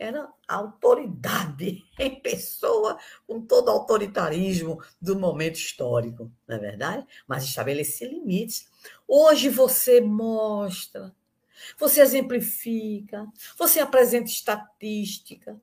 [0.00, 7.06] era a autoridade em pessoa, com todo o autoritarismo do momento histórico, não é verdade?
[7.28, 8.66] Mas estabelecer limites.
[9.06, 11.14] Hoje você mostra,
[11.78, 13.26] você exemplifica,
[13.58, 15.60] você apresenta estatística,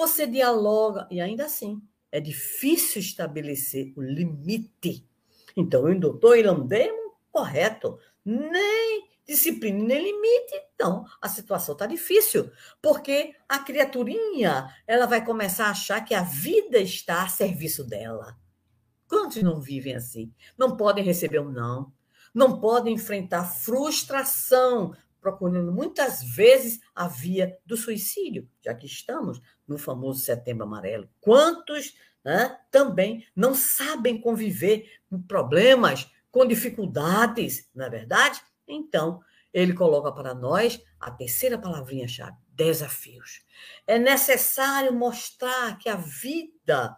[0.00, 5.06] você dialoga, e ainda assim é difícil estabelecer o limite.
[5.54, 13.34] Então, o doutor Irandemo, correto, nem disciplina nem limite, então a situação está difícil, porque
[13.46, 18.36] a criaturinha ela vai começar a achar que a vida está a serviço dela.
[19.06, 20.32] Quantos não vivem assim?
[20.56, 21.92] Não podem receber um não,
[22.34, 29.78] não podem enfrentar frustração, procurando muitas vezes a via do suicídio, já que estamos no
[29.78, 31.08] famoso Setembro Amarelo.
[31.20, 31.94] Quantos
[32.24, 38.40] né, também não sabem conviver com problemas, com dificuldades, não é verdade?
[38.66, 39.20] Então,
[39.52, 43.44] ele coloca para nós a terceira palavrinha-chave: desafios.
[43.86, 46.96] É necessário mostrar que a vida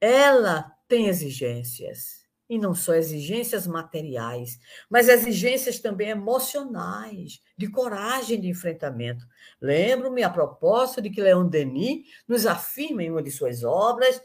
[0.00, 2.19] ela tem exigências.
[2.50, 4.58] E não só exigências materiais,
[4.90, 9.24] mas exigências também emocionais, de coragem de enfrentamento.
[9.60, 14.20] Lembro-me a propósito de que Leon Denis nos afirma em uma de suas obras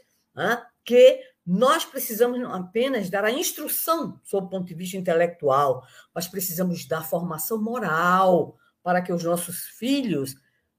[0.84, 6.84] que nós precisamos apenas dar a instrução sob o ponto de vista intelectual, mas precisamos
[6.86, 10.36] dar formação moral para que os nossos filhos,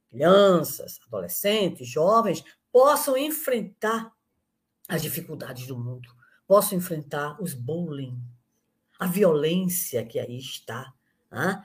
[0.10, 4.12] crianças, adolescentes, jovens, possam enfrentar
[4.88, 6.10] as dificuldades do mundo,
[6.48, 8.18] possam enfrentar os bullying,
[8.98, 10.93] a violência que aí está,
[11.30, 11.64] né?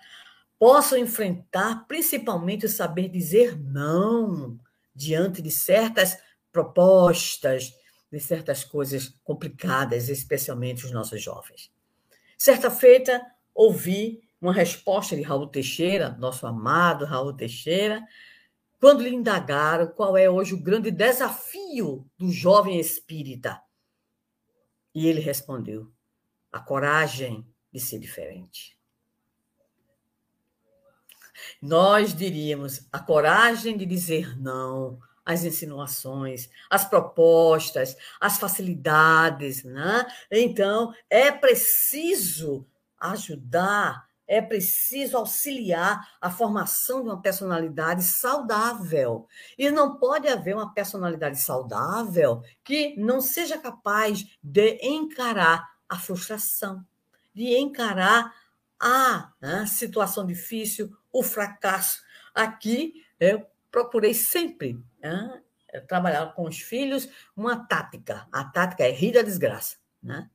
[0.58, 4.58] possam enfrentar principalmente o saber dizer não
[4.94, 6.18] diante de certas
[6.52, 7.72] propostas,
[8.12, 11.70] de certas coisas complicadas, especialmente os nossos jovens.
[12.36, 13.24] Certa feita,
[13.54, 18.04] ouvi uma resposta de Raul Teixeira, nosso amado Raul Teixeira,
[18.80, 23.62] quando lhe indagaram qual é hoje o grande desafio do jovem espírita.
[24.94, 25.90] E ele respondeu:
[26.50, 28.76] a coragem de ser diferente.
[31.60, 40.06] Nós diríamos a coragem de dizer não, as insinuações, as propostas, as facilidades, né?
[40.30, 42.66] Então, é preciso
[42.98, 49.26] ajudar, é preciso auxiliar a formação de uma personalidade saudável.
[49.58, 56.84] E não pode haver uma personalidade saudável que não seja capaz de encarar a frustração,
[57.34, 58.34] de encarar
[58.80, 62.02] a né, situação difícil, o fracasso.
[62.34, 65.42] Aqui eu procurei sempre né,
[65.86, 68.26] trabalhar com os filhos uma tática.
[68.32, 69.76] A tática é rir da desgraça.
[70.02, 70.28] Né?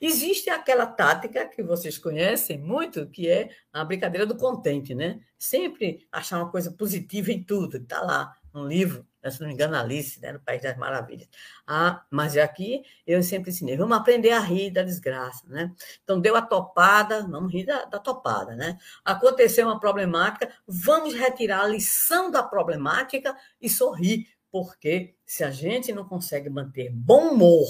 [0.00, 5.20] Existe aquela tática que vocês conhecem muito, que é a brincadeira do contente, né?
[5.38, 7.76] Sempre achar uma coisa positiva em tudo.
[7.76, 11.28] Está lá no livro se não me engano, Alice, né, no País das Maravilhas.
[11.66, 15.72] Ah, mas aqui eu sempre ensinei, vamos aprender a rir da desgraça, né?
[16.02, 18.78] Então, deu a topada, vamos rir da, da topada, né?
[19.04, 25.92] Aconteceu uma problemática, vamos retirar a lição da problemática e sorrir, porque se a gente
[25.92, 27.68] não consegue manter bom humor,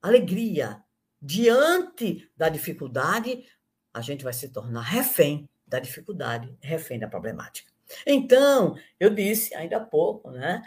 [0.00, 0.82] alegria,
[1.26, 3.44] diante da dificuldade,
[3.92, 7.72] a gente vai se tornar refém da dificuldade, refém da problemática.
[8.06, 10.62] Então, eu disse ainda há pouco, né?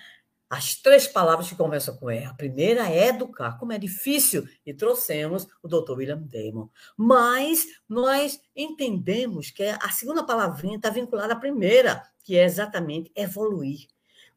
[0.49, 2.25] As três palavras que começam com E.
[2.25, 5.91] A primeira é educar, como é difícil, e trouxemos o Dr.
[5.91, 6.69] William Damon.
[6.97, 13.87] Mas nós entendemos que a segunda palavrinha está vinculada à primeira, que é exatamente evoluir.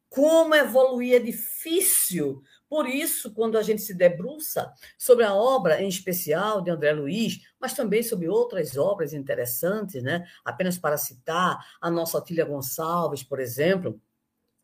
[0.07, 2.43] Como evoluir é difícil,
[2.73, 7.39] por isso, quando a gente se debruça sobre a obra, em especial de André Luiz,
[7.59, 10.25] mas também sobre outras obras interessantes, né?
[10.43, 14.01] apenas para citar a nossa Otília Gonçalves, por exemplo,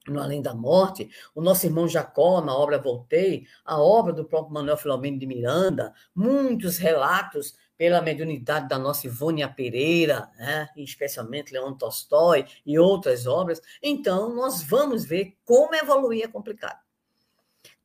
[0.08, 4.56] no Além da Morte, o nosso irmão Jacó, na obra Voltei, a obra do próprio
[4.56, 10.68] Manuel Filomeno de Miranda, muitos relatos pela mediunidade da nossa Ivônia Pereira, né?
[10.76, 13.62] especialmente Leon Tolstói e outras obras.
[13.84, 16.89] Então, nós vamos ver como evoluir é complicado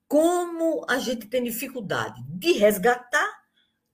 [0.08, 3.42] como a gente tem dificuldade de resgatar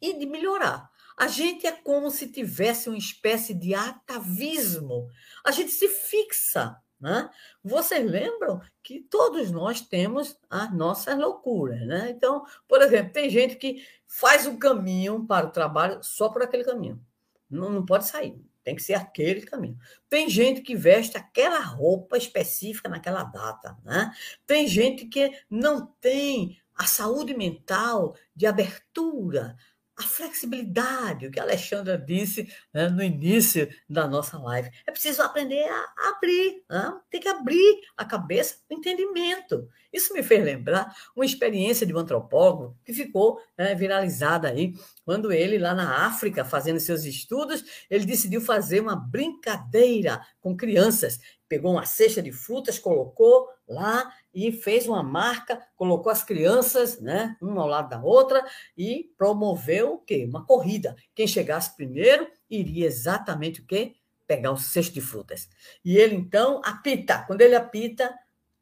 [0.00, 0.90] e de melhorar.
[1.16, 5.08] A gente é como se tivesse uma espécie de atavismo.
[5.44, 6.76] A gente se fixa.
[6.98, 7.30] Né?
[7.62, 11.80] Vocês lembram que todos nós temos as nossas loucuras.
[11.86, 12.10] Né?
[12.10, 16.64] Então, por exemplo, tem gente que faz o caminho para o trabalho só por aquele
[16.64, 17.00] caminho.
[17.48, 18.38] Não, não pode sair.
[18.62, 19.78] Tem que ser aquele caminho.
[20.08, 24.12] Tem gente que veste aquela roupa específica naquela data, né?
[24.46, 29.56] Tem gente que não tem a saúde mental de abertura,
[30.00, 34.70] a flexibilidade, o que a Alexandra disse né, no início da nossa live.
[34.86, 36.98] É preciso aprender a abrir, né?
[37.10, 39.68] tem que abrir a cabeça do entendimento.
[39.92, 44.72] Isso me fez lembrar uma experiência de um antropólogo que ficou né, viralizada aí,
[45.04, 51.18] quando ele, lá na África, fazendo seus estudos, ele decidiu fazer uma brincadeira com crianças.
[51.50, 57.36] Pegou uma cesta de frutas, colocou lá e fez uma marca, colocou as crianças, né,
[57.42, 58.48] uma ao lado da outra
[58.78, 60.24] e promoveu o quê?
[60.24, 60.94] Uma corrida.
[61.12, 63.96] Quem chegasse primeiro iria exatamente o quê?
[64.28, 65.48] Pegar o cesto de frutas.
[65.84, 67.24] E ele então apita.
[67.26, 68.16] Quando ele apita,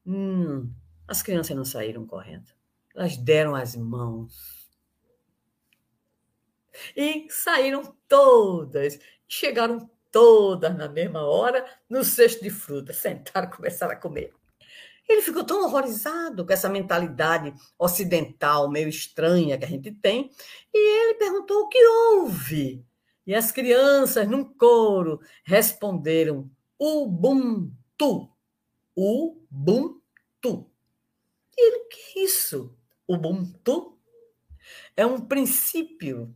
[0.06, 0.72] hum,
[1.06, 2.50] as crianças não saíram correndo.
[2.96, 4.66] Elas deram as mãos.
[6.96, 8.98] E saíram todas.
[9.28, 12.96] Chegaram todas na mesma hora no cesto de frutas.
[12.96, 14.32] Sentaram e começaram a comer.
[15.08, 20.30] Ele ficou tão horrorizado com essa mentalidade ocidental meio estranha que a gente tem,
[20.72, 22.84] e ele perguntou o que houve.
[23.26, 28.30] E as crianças, num coro, responderam: Ubuntu.
[28.94, 30.70] Ubuntu.
[31.56, 32.76] E ele, o que é isso?
[33.06, 33.98] Ubuntu?
[34.94, 36.34] É um princípio,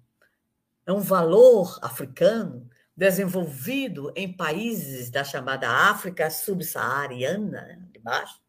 [0.87, 8.41] é um valor africano desenvolvido em países da chamada África subsaariana, de baixo,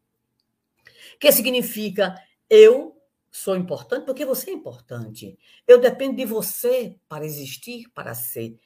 [1.18, 2.14] que significa
[2.48, 5.38] eu sou importante porque você é importante.
[5.66, 8.58] Eu dependo de você para existir, para ser.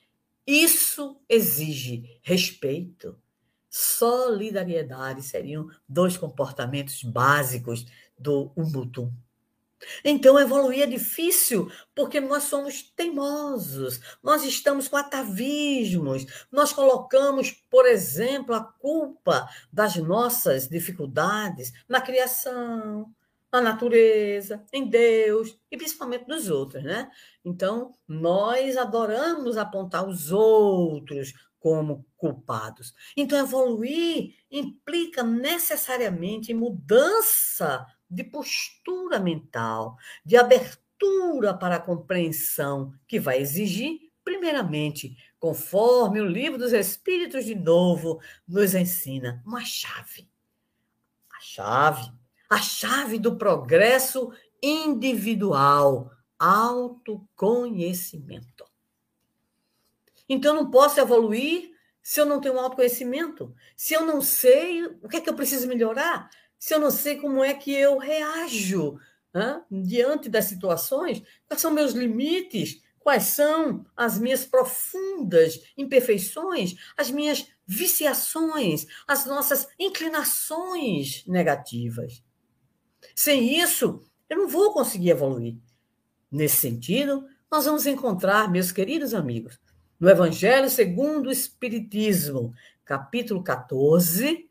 [0.47, 3.19] Isso exige respeito.
[3.71, 7.87] Solidariedade seriam dois comportamentos básicos
[8.19, 9.13] do Ubuntu.
[10.05, 17.87] Então, evoluir é difícil porque nós somos teimosos, nós estamos com atavismos, nós colocamos, por
[17.87, 23.13] exemplo, a culpa das nossas dificuldades na criação,
[23.53, 27.11] na natureza, em Deus e principalmente nos outros, né?
[27.45, 32.95] Então, nós adoramos apontar os outros como culpados.
[33.17, 43.39] Então, evoluir implica necessariamente mudança de postura mental, de abertura para a compreensão, que vai
[43.39, 50.29] exigir, primeiramente, conforme o livro dos Espíritos de novo nos ensina, uma chave.
[51.33, 52.13] A chave,
[52.51, 54.33] a chave do progresso
[54.63, 58.65] individual, autoconhecimento.
[60.29, 61.71] Então, não posso evoluir
[62.03, 65.69] se eu não tenho autoconhecimento, se eu não sei o que é que eu preciso
[65.69, 66.29] melhorar,
[66.59, 68.99] se eu não sei como é que eu reajo
[69.33, 77.11] né, diante das situações, quais são meus limites, quais são as minhas profundas imperfeições, as
[77.11, 82.23] minhas viciações, as nossas inclinações negativas.
[83.15, 85.57] Sem isso, eu não vou conseguir evoluir.
[86.31, 89.59] Nesse sentido, nós vamos encontrar, meus queridos amigos,
[89.99, 92.53] no Evangelho segundo o Espiritismo,
[92.85, 94.48] capítulo 14,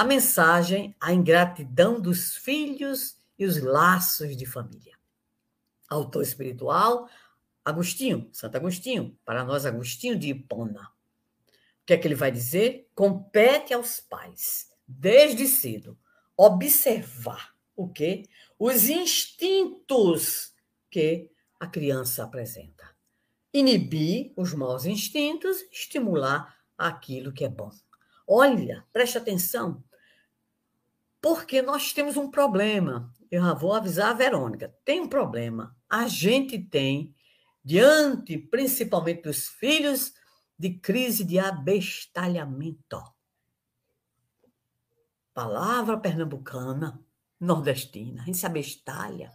[0.00, 4.98] a mensagem, a ingratidão dos filhos e os laços de família.
[5.90, 7.06] Autor espiritual,
[7.62, 10.84] Agostinho, Santo Agostinho, para nós, Agostinho de Hipona.
[10.84, 12.88] O que é que ele vai dizer?
[12.94, 15.98] Compete aos pais, desde cedo,
[16.34, 18.22] observar o quê?
[18.58, 20.54] Os instintos
[20.90, 21.30] que
[21.60, 22.88] a criança apresenta.
[23.52, 27.70] Inibir os maus instintos, estimular aquilo que é bom.
[28.26, 29.84] Olha, preste atenção,
[31.20, 33.12] porque nós temos um problema.
[33.30, 34.74] Eu já vou avisar a Verônica.
[34.84, 35.76] Tem um problema.
[35.88, 37.14] A gente tem,
[37.64, 40.12] diante principalmente dos filhos,
[40.58, 43.02] de crise de abestalhamento.
[45.32, 47.00] Palavra pernambucana,
[47.38, 48.22] nordestina.
[48.22, 49.32] A gente se abestalha.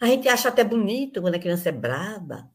[0.00, 2.50] A gente acha até bonito quando a criança é braba,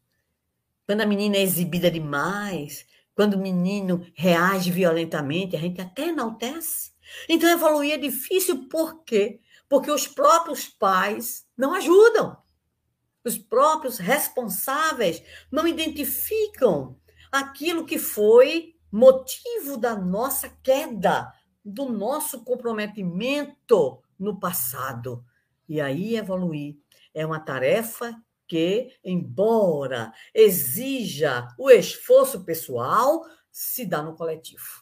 [0.85, 2.85] quando a menina é exibida demais,
[3.15, 6.90] quando o menino reage violentamente, a gente até enaltece.
[7.27, 9.39] Então, evoluir é difícil por quê?
[9.69, 12.37] Porque os próprios pais não ajudam.
[13.23, 16.99] Os próprios responsáveis não identificam
[17.31, 21.31] aquilo que foi motivo da nossa queda,
[21.63, 25.23] do nosso comprometimento no passado.
[25.69, 26.77] E aí evoluir
[27.13, 28.13] é uma tarefa
[28.47, 34.80] que, embora exija o esforço pessoal, se dá no coletivo.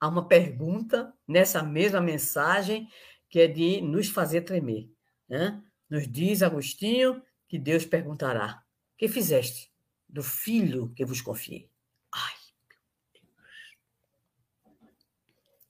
[0.00, 2.88] Há uma pergunta nessa mesma mensagem
[3.28, 4.90] que é de nos fazer tremer.
[5.28, 5.62] Né?
[5.88, 8.62] Nos diz Agostinho que Deus perguntará:
[8.96, 9.70] Que fizeste
[10.08, 11.68] do filho que vos confiei?
[12.12, 12.34] Ai,
[12.68, 12.78] meu
[13.12, 13.30] Deus.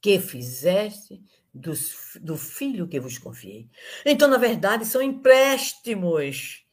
[0.00, 1.22] Que fizeste
[1.52, 1.72] do,
[2.20, 3.68] do filho que vos confiei?
[4.04, 6.64] Então, na verdade, são empréstimos.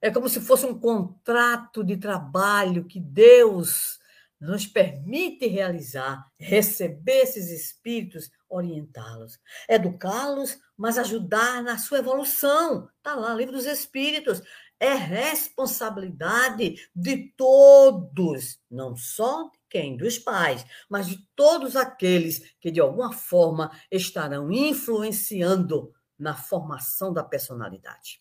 [0.00, 3.98] É como se fosse um contrato de trabalho que Deus
[4.44, 12.88] nos permite realizar, receber esses espíritos, orientá-los, educá-los, mas ajudar na sua evolução.
[12.98, 14.42] Está lá, Livro dos Espíritos.
[14.78, 19.96] É responsabilidade de todos, não só de quem?
[19.96, 27.24] Dos pais, mas de todos aqueles que, de alguma forma, estarão influenciando na formação da
[27.24, 28.20] personalidade.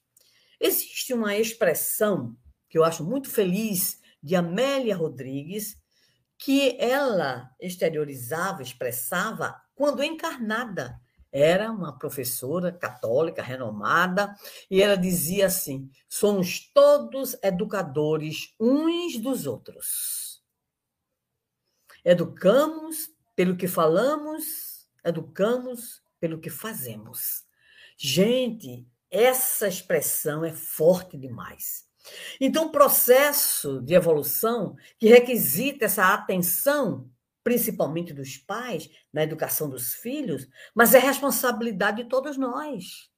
[0.58, 2.38] Existe uma expressão
[2.70, 5.83] que eu acho muito feliz de Amélia Rodrigues,
[6.44, 11.00] que ela exteriorizava, expressava quando encarnada.
[11.32, 14.36] Era uma professora católica renomada
[14.70, 20.44] e ela dizia assim: somos todos educadores uns dos outros.
[22.04, 27.46] Educamos pelo que falamos, educamos pelo que fazemos.
[27.98, 31.86] Gente, essa expressão é forte demais.
[32.40, 37.10] Então, o processo de evolução que requisita essa atenção,
[37.44, 43.10] principalmente dos pais, na educação dos filhos, mas é responsabilidade de todos nós.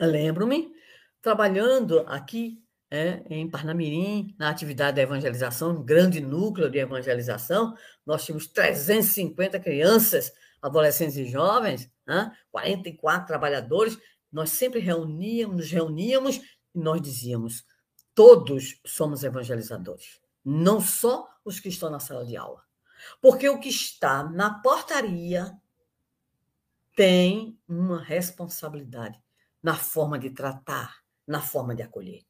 [0.00, 0.72] lembro-me,
[1.20, 8.24] trabalhando aqui é, em Parnamirim, na atividade da evangelização, um grande núcleo de evangelização, nós
[8.24, 13.96] tínhamos 350 crianças, adolescentes e jovens, né, 44 trabalhadores,
[14.32, 16.40] nós sempre reuníamos, nos reuníamos
[16.74, 17.64] nós dizíamos:
[18.14, 22.62] todos somos evangelizadores, não só os que estão na sala de aula.
[23.20, 25.58] Porque o que está na portaria
[26.94, 29.18] tem uma responsabilidade
[29.62, 30.96] na forma de tratar,
[31.26, 32.24] na forma de acolher.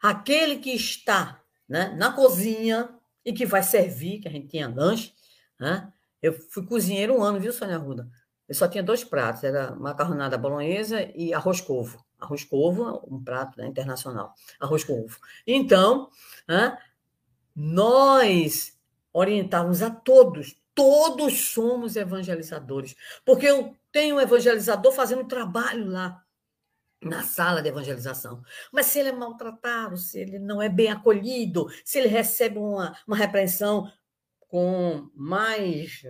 [0.00, 5.14] Aquele que está né, na cozinha e que vai servir, que a gente tinha lanche,
[5.58, 5.92] né?
[6.20, 8.08] eu fui cozinheiro um ano, viu, Sônia Ruda?
[8.48, 12.04] Eu só tinha dois pratos, era macarronada bolonhesa e arroz covo.
[12.22, 14.34] Arroz com ovo, um prato né, internacional.
[14.60, 15.18] Arroz com ovo.
[15.46, 16.08] Então,
[16.46, 16.78] né,
[17.54, 18.78] nós
[19.12, 22.94] orientávamos a todos, todos somos evangelizadores.
[23.24, 26.24] Porque eu tenho um evangelizador fazendo trabalho lá
[27.02, 28.42] na sala de evangelização.
[28.72, 32.96] Mas se ele é maltratado, se ele não é bem acolhido, se ele recebe uma,
[33.06, 33.90] uma repreensão
[34.38, 36.02] com mais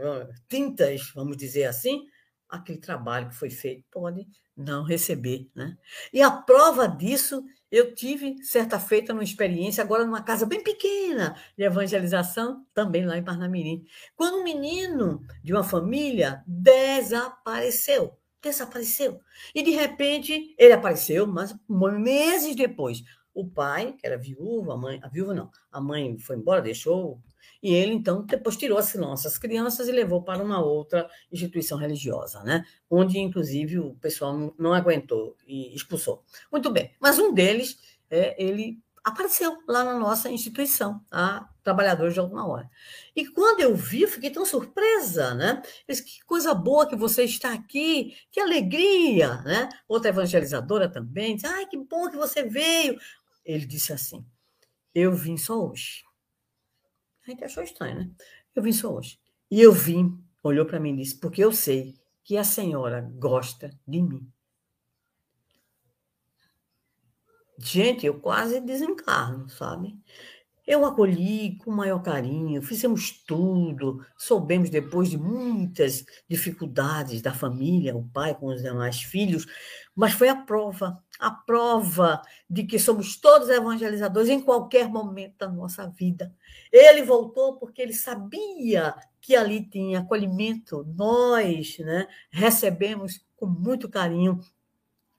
[0.48, 2.06] tintas, vamos dizer assim,
[2.52, 5.48] aquele trabalho que foi feito pode não receber.
[5.54, 5.76] Né?
[6.12, 11.34] E a prova disso, eu tive certa feita uma experiência, agora numa casa bem pequena
[11.56, 13.84] de evangelização, também lá em Parnamirim,
[14.14, 18.18] quando um menino de uma família desapareceu.
[18.42, 19.20] Desapareceu.
[19.54, 23.02] E de repente ele apareceu, mas meses depois.
[23.32, 27.18] O pai, que era viúva, a mãe, a viúva não, a mãe foi embora, deixou
[27.62, 32.42] e ele, então, depois tirou as nossas crianças e levou para uma outra instituição religiosa,
[32.42, 32.64] né?
[32.90, 36.22] onde, inclusive, o pessoal não aguentou e expulsou.
[36.50, 37.78] Muito bem, mas um deles,
[38.10, 42.70] é, ele apareceu lá na nossa instituição, a Trabalhadores de Última Hora.
[43.14, 45.62] E quando eu vi, eu fiquei tão surpresa, né?
[45.86, 49.68] Eu disse, que coisa boa que você está aqui, que alegria, né?
[49.88, 52.98] Outra evangelizadora também disse, ai, que bom que você veio.
[53.44, 54.24] Ele disse assim,
[54.94, 56.04] eu vim só hoje.
[57.26, 58.10] A gente achou estranho, né?
[58.54, 59.18] Eu vim só hoje.
[59.50, 61.94] E eu vim, olhou para mim e disse, porque eu sei
[62.24, 64.26] que a senhora gosta de mim.
[67.58, 69.96] Gente, eu quase desencarno, sabe?
[70.66, 77.96] Eu acolhi com o maior carinho, fizemos tudo, soubemos depois de muitas dificuldades da família,
[77.96, 79.44] o pai com os demais filhos,
[79.94, 82.20] mas foi a prova, a prova
[82.50, 86.34] de que somos todos evangelizadores em qualquer momento da nossa vida.
[86.72, 94.40] Ele voltou porque ele sabia que ali tinha acolhimento, nós né, recebemos com muito carinho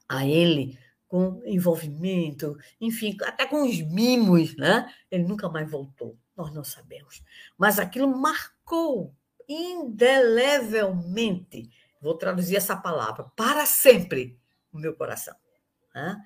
[0.10, 0.78] a ele
[1.08, 4.94] com envolvimento, enfim, até com os mimos, né?
[5.10, 7.24] Ele nunca mais voltou, nós não sabemos.
[7.58, 9.16] Mas aquilo marcou
[9.48, 11.70] indelevelmente,
[12.02, 14.38] vou traduzir essa palavra, para sempre
[14.74, 15.36] o meu coração.
[15.94, 16.18] Né?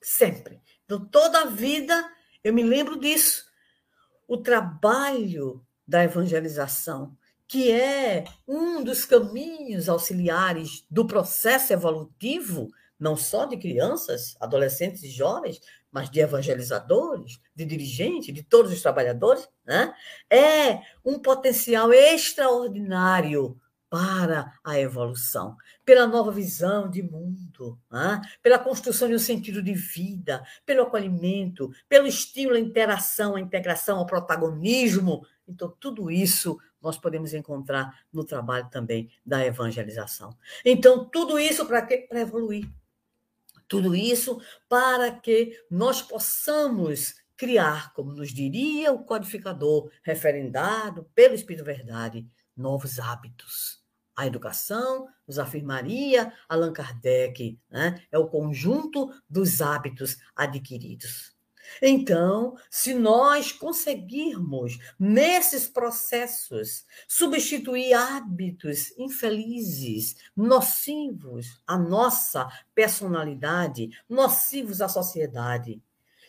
[0.00, 0.60] Sempre.
[0.84, 2.10] Então, toda a vida
[2.46, 3.44] eu me lembro disso.
[4.28, 7.16] O trabalho da evangelização,
[7.48, 15.10] que é um dos caminhos auxiliares do processo evolutivo, não só de crianças, adolescentes e
[15.10, 19.92] jovens, mas de evangelizadores, de dirigentes, de todos os trabalhadores, né?
[20.30, 28.20] é um potencial extraordinário para a evolução, pela nova visão de mundo, né?
[28.42, 33.98] pela construção de um sentido de vida, pelo acolhimento, pelo estímulo à interação, à integração,
[33.98, 35.24] ao protagonismo.
[35.46, 40.36] Então, tudo isso nós podemos encontrar no trabalho também da evangelização.
[40.64, 41.98] Então, tudo isso para quê?
[42.08, 42.68] Para evoluir.
[43.68, 51.64] Tudo isso para que nós possamos criar, como nos diria o codificador referendado pelo Espírito
[51.64, 52.26] Verdade,
[52.56, 53.84] novos hábitos.
[54.16, 58.02] A educação, nos afirmaria Allan Kardec, né?
[58.10, 61.36] é o conjunto dos hábitos adquiridos.
[61.82, 74.88] Então, se nós conseguirmos, nesses processos, substituir hábitos infelizes, nocivos à nossa personalidade, nocivos à
[74.88, 75.82] sociedade,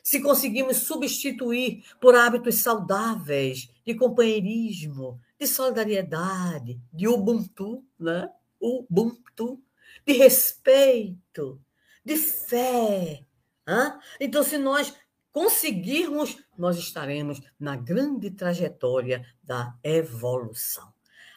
[0.08, 8.32] se conseguirmos substituir por hábitos saudáveis de companheirismo, de solidariedade, de Ubuntu, né?
[8.58, 9.62] Ubuntu,
[10.06, 11.62] de respeito,
[12.06, 13.26] de fé.
[13.68, 13.94] Hein?
[14.18, 14.94] Então, se nós
[15.30, 20.88] conseguirmos, nós estaremos na grande trajetória da evolução.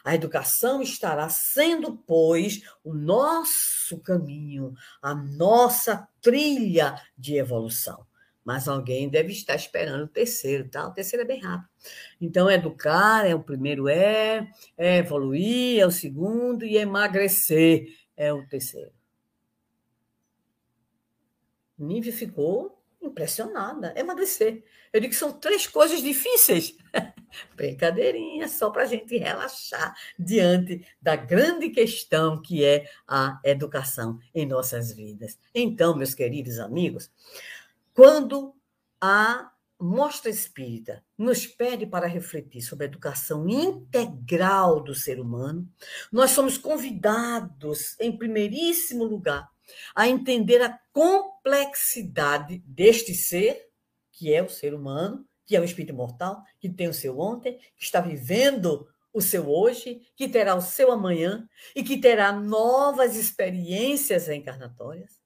[0.01, 8.09] A educação estará sendo, pois, o nosso caminho, a nossa trilha de evolução.
[8.43, 10.87] Mas alguém deve estar esperando o terceiro, tá?
[10.87, 11.69] O terceiro é bem rápido.
[12.19, 17.87] Então, educar é o primeiro é, é evoluir é o segundo e emagrecer
[18.17, 18.91] é o terceiro.
[21.77, 23.93] O nível ficou impressionada.
[23.97, 24.63] Emagrecer.
[24.93, 26.75] Eu digo que são três coisas difíceis.
[27.55, 34.45] Brincadeirinha, só para a gente relaxar diante da grande questão que é a educação em
[34.45, 35.39] nossas vidas.
[35.55, 37.09] Então, meus queridos amigos,
[37.93, 38.55] quando
[38.99, 45.67] a Mostra Espírita nos pede para refletir sobre a educação integral do ser humano,
[46.11, 49.49] nós somos convidados, em primeiríssimo lugar,
[49.95, 53.69] a entender a complexidade deste ser,
[54.11, 57.57] que é o ser humano, que é o espírito mortal, que tem o seu ontem,
[57.75, 63.15] que está vivendo o seu hoje, que terá o seu amanhã e que terá novas
[63.15, 65.19] experiências encarnatórias.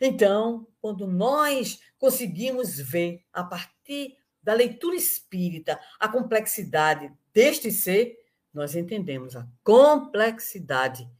[0.00, 8.16] Então, quando nós conseguimos ver a partir da leitura espírita a complexidade deste ser,
[8.52, 11.10] nós entendemos a complexidade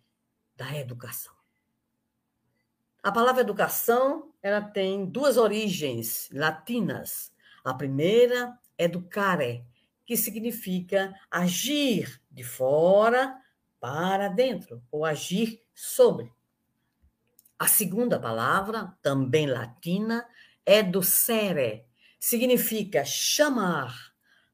[0.56, 1.32] da educação.
[3.02, 7.32] A palavra educação ela tem duas origens latinas.
[7.64, 9.64] A primeira, educare,
[10.04, 13.36] que significa agir de fora
[13.80, 16.32] para dentro, ou agir sobre.
[17.58, 20.26] A segunda palavra, também latina,
[20.68, 21.86] educere,
[22.20, 24.12] significa chamar,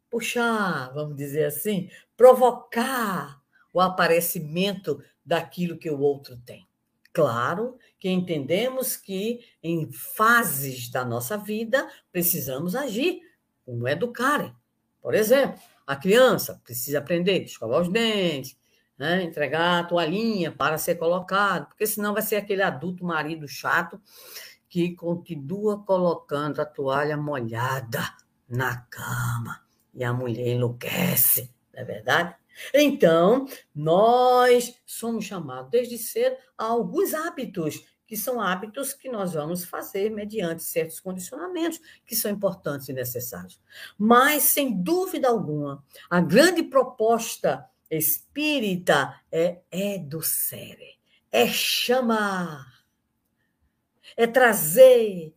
[0.08, 3.42] puxar, vamos dizer assim, provocar
[3.72, 6.68] o aparecimento daquilo que o outro tem.
[7.12, 13.20] Claro que entendemos que em fases da nossa vida precisamos agir,
[13.64, 14.54] como educar.
[15.00, 18.56] Por exemplo, a criança precisa aprender a escovar os dentes,
[18.98, 19.22] né?
[19.22, 24.00] entregar a toalhinha para ser colocado, porque senão vai ser aquele adulto marido chato
[24.74, 28.00] que continua colocando a toalha molhada
[28.48, 29.64] na cama.
[29.94, 32.34] E a mulher enlouquece, não é verdade?
[32.74, 39.64] Então, nós somos chamados desde cedo a alguns hábitos, que são hábitos que nós vamos
[39.64, 43.62] fazer mediante certos condicionamentos que são importantes e necessários.
[43.96, 50.98] Mas, sem dúvida alguma, a grande proposta espírita é eduzere,
[51.30, 52.73] é chamar,
[54.16, 55.34] é trazer,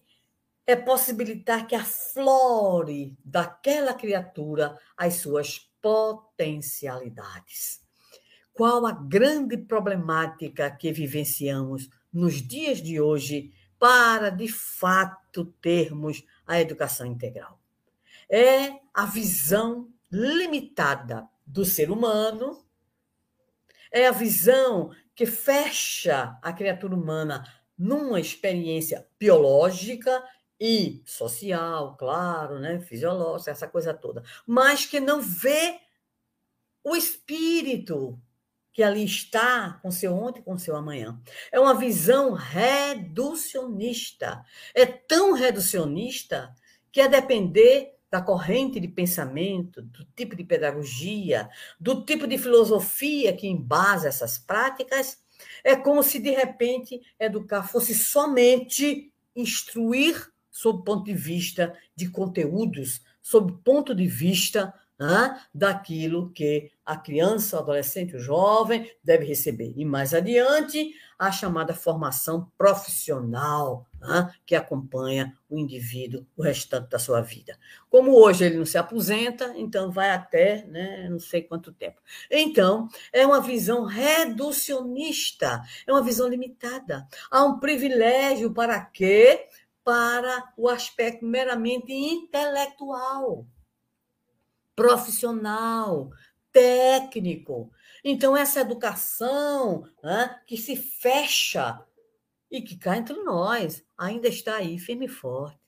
[0.66, 7.82] é possibilitar que aflore daquela criatura as suas potencialidades.
[8.54, 16.60] Qual a grande problemática que vivenciamos nos dias de hoje para, de fato, termos a
[16.60, 17.60] educação integral?
[18.30, 22.66] É a visão limitada do ser humano,
[23.92, 27.46] é a visão que fecha a criatura humana
[27.78, 30.24] numa experiência biológica
[30.60, 35.80] e social, claro, né, fisiológica, essa coisa toda, mas que não vê
[36.84, 38.20] o espírito
[38.74, 41.20] que ali está com seu ontem com seu amanhã.
[41.52, 44.44] É uma visão reducionista.
[44.74, 46.54] É tão reducionista
[46.92, 51.50] que é depender da corrente de pensamento, do tipo de pedagogia,
[51.80, 55.18] do tipo de filosofia que embasa essas práticas,
[55.64, 62.10] é como se de repente educar fosse somente instruir sob o ponto de vista de
[62.10, 68.90] conteúdos, sob o ponto de vista né, daquilo que a criança, o adolescente, o jovem
[69.04, 69.74] deve receber.
[69.76, 77.00] E mais adiante, a chamada formação profissional, né, que acompanha o indivíduo o restante da
[77.00, 77.58] sua vida.
[77.90, 82.02] Como hoje ele não se aposenta, então vai até né, não sei quanto tempo.
[82.30, 87.08] Então, é uma visão reducionista, é uma visão limitada.
[87.30, 89.48] Há um privilégio para quê?
[89.88, 93.46] para o aspecto meramente intelectual,
[94.78, 96.12] profissional,
[96.52, 97.72] técnico.
[98.04, 101.84] Então, essa educação né, que se fecha
[102.50, 105.60] e que cá entre nós ainda está aí firme e forte.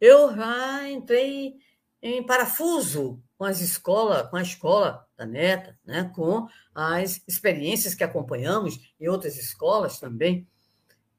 [0.00, 1.54] Eu já entrei
[2.02, 8.02] em parafuso com as escolas, com a escola da neta, né, com as experiências que
[8.02, 10.48] acompanhamos em outras escolas também,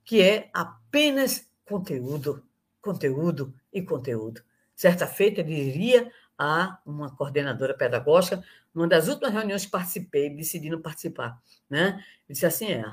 [0.03, 2.45] que é apenas conteúdo,
[2.81, 4.43] conteúdo e conteúdo.
[4.75, 10.79] Certa feita, eu diria a uma coordenadora pedagógica, numa das últimas reuniões que participei, decidindo
[10.79, 12.03] participar, né?
[12.27, 12.83] Eu disse assim, é,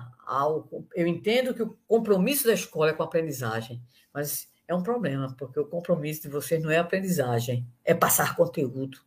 [0.94, 3.82] eu entendo que o compromisso da escola é com a aprendizagem,
[4.12, 8.98] mas é um problema, porque o compromisso de vocês não é aprendizagem, é passar conteúdo,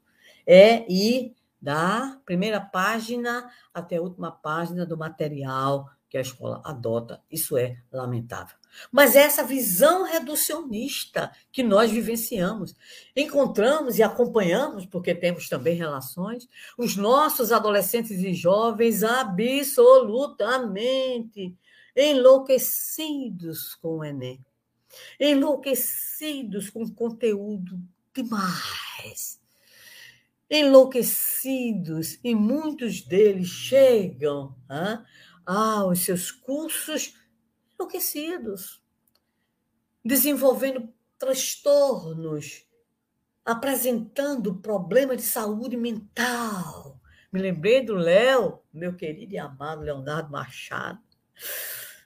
[0.45, 7.21] é ir da primeira página até a última página do material que a escola adota.
[7.31, 8.57] Isso é lamentável.
[8.91, 12.75] Mas é essa visão reducionista que nós vivenciamos.
[13.15, 16.47] Encontramos e acompanhamos, porque temos também relações,
[16.77, 21.57] os nossos adolescentes e jovens absolutamente
[21.95, 24.43] enlouquecidos com o Enem.
[25.19, 27.79] Enlouquecidos com conteúdo
[28.13, 29.41] demais.
[30.49, 35.03] Enlouquecidos, e muitos deles chegam ah,
[35.45, 37.15] aos seus cursos
[37.75, 38.81] enlouquecidos,
[40.03, 42.65] desenvolvendo transtornos,
[43.45, 46.99] apresentando problema de saúde mental.
[47.31, 51.01] Me lembrei do Léo, meu querido e amado Leonardo Machado,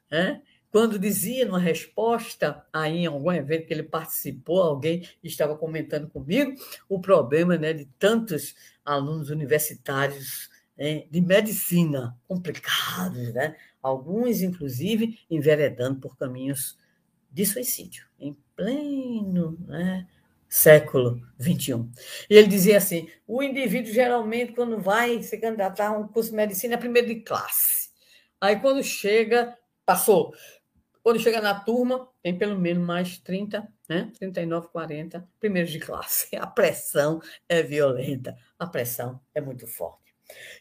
[0.09, 0.41] né?
[0.71, 6.53] quando dizia numa resposta aí em algum evento que ele participou, alguém estava comentando comigo
[6.87, 13.55] o problema né, de tantos alunos universitários né, de medicina complicados, né?
[13.81, 16.77] Alguns, inclusive, enveredando por caminhos
[17.31, 20.07] de suicídio, em pleno né,
[20.49, 21.87] século XXI.
[22.29, 26.35] E ele dizia assim: o indivíduo, geralmente, quando vai se candidatar a um curso de
[26.35, 27.89] medicina, é primeiro de classe.
[28.39, 30.33] Aí, quando chega, passou.
[31.01, 34.11] Quando chega na turma, tem pelo menos mais 30, né?
[34.19, 36.27] 39, 40 primeiros de classe.
[36.35, 40.06] A pressão é violenta, a pressão é muito forte.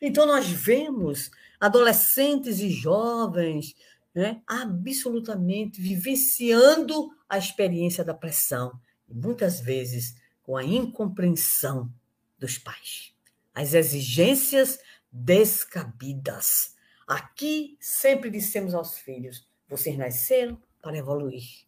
[0.01, 3.75] Então, nós vemos adolescentes e jovens
[4.17, 11.93] né, absolutamente vivenciando a experiência da pressão, muitas vezes com a incompreensão
[12.39, 13.13] dos pais.
[13.55, 14.79] As exigências
[15.13, 16.75] descabidas.
[17.07, 21.67] Aqui sempre dissemos aos filhos: vocês nasceram para evoluir,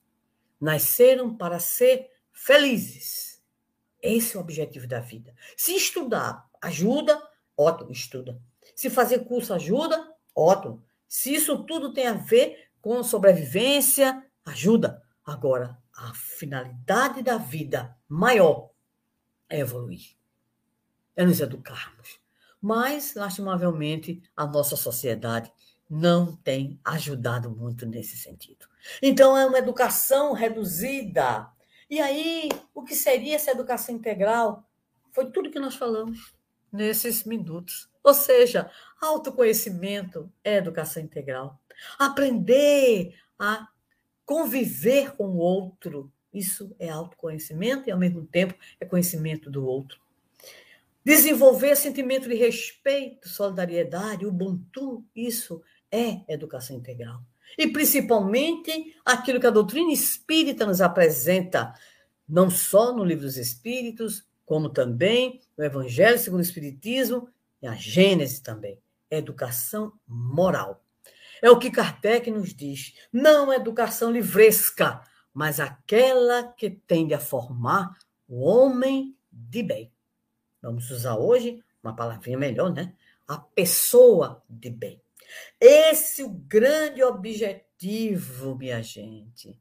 [0.61, 3.43] nasceram para ser felizes.
[4.01, 5.35] Esse é o objetivo da vida.
[5.57, 7.21] Se estudar ajuda,
[7.59, 8.41] Ótimo, estuda.
[8.73, 10.81] Se fazer curso ajuda, ótimo.
[11.09, 15.03] Se isso tudo tem a ver com sobrevivência, ajuda.
[15.27, 18.71] Agora, a finalidade da vida maior
[19.49, 20.17] é evoluir,
[21.17, 22.21] é nos educarmos.
[22.63, 25.53] Mas, lastimavelmente, a nossa sociedade
[25.91, 28.69] não tem ajudado muito nesse sentido.
[29.03, 31.51] Então, é uma educação reduzida.
[31.91, 34.65] E aí, o que seria essa educação integral?
[35.11, 36.38] Foi tudo que nós falamos
[36.73, 37.89] nesses minutos.
[38.03, 41.61] Ou seja, autoconhecimento é educação integral.
[41.99, 43.69] Aprender a
[44.25, 50.01] conviver com o outro, isso é autoconhecimento e, ao mesmo tempo, é conhecimento do outro.
[51.05, 57.23] Desenvolver sentimento de respeito, solidariedade, ubuntu, isso é educação integral.
[57.57, 61.73] E principalmente aquilo que a doutrina espírita nos apresenta,
[62.29, 67.29] não só no livro dos Espíritos, como também no Evangelho segundo o Espiritismo
[67.61, 68.81] e a Gênese também.
[69.11, 70.83] Educação moral.
[71.43, 72.95] É o que Kardec nos diz.
[73.13, 75.03] Não educação livresca,
[75.35, 77.95] mas aquela que tende a formar
[78.27, 79.93] o homem de bem.
[80.63, 82.95] Vamos usar hoje uma palavrinha melhor, né?
[83.27, 84.99] A pessoa de bem.
[85.61, 89.61] Esse é o grande objetivo, minha gente,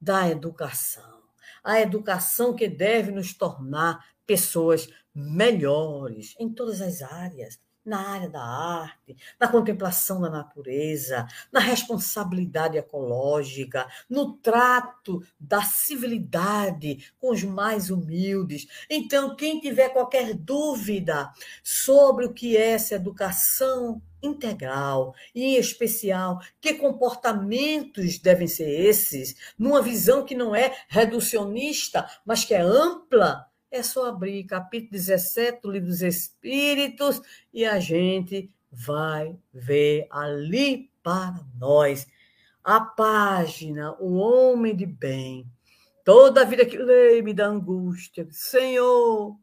[0.00, 1.22] da educação.
[1.62, 8.42] A educação que deve nos tornar pessoas melhores em todas as áreas, na área da
[8.42, 17.88] arte, na contemplação da natureza, na responsabilidade ecológica, no trato da civilidade com os mais
[17.88, 18.66] humildes.
[18.90, 26.40] Então, quem tiver qualquer dúvida sobre o que é essa educação integral e em especial
[26.60, 33.46] que comportamentos devem ser esses, numa visão que não é reducionista, mas que é ampla,
[33.76, 37.20] é só abrir capítulo 17 do Livro dos Espíritos
[37.52, 42.06] e a gente vai ver ali para nós
[42.64, 45.46] a página O Homem de Bem.
[46.02, 48.26] Toda a vida que leio me dá angústia.
[48.30, 49.38] Senhor, o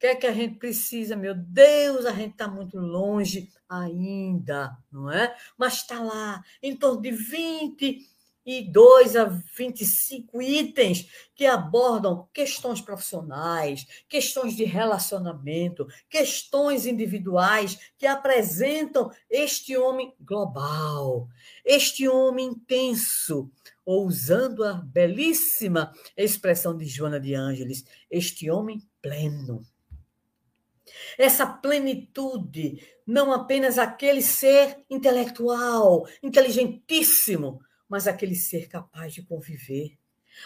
[0.00, 1.14] que é que a gente precisa?
[1.14, 5.36] Meu Deus, a gente está muito longe ainda, não é?
[5.58, 8.11] Mas está lá, em torno de 20
[8.44, 18.06] e 2 a 25 itens que abordam questões profissionais, questões de relacionamento, questões individuais que
[18.06, 21.28] apresentam este homem global,
[21.64, 23.50] este homem intenso,
[23.84, 29.62] ou usando a belíssima expressão de Joana de Ângeles, este homem pleno.
[31.18, 37.60] Essa plenitude, não apenas aquele ser intelectual, inteligentíssimo,
[37.92, 39.98] mas aquele ser capaz de conviver,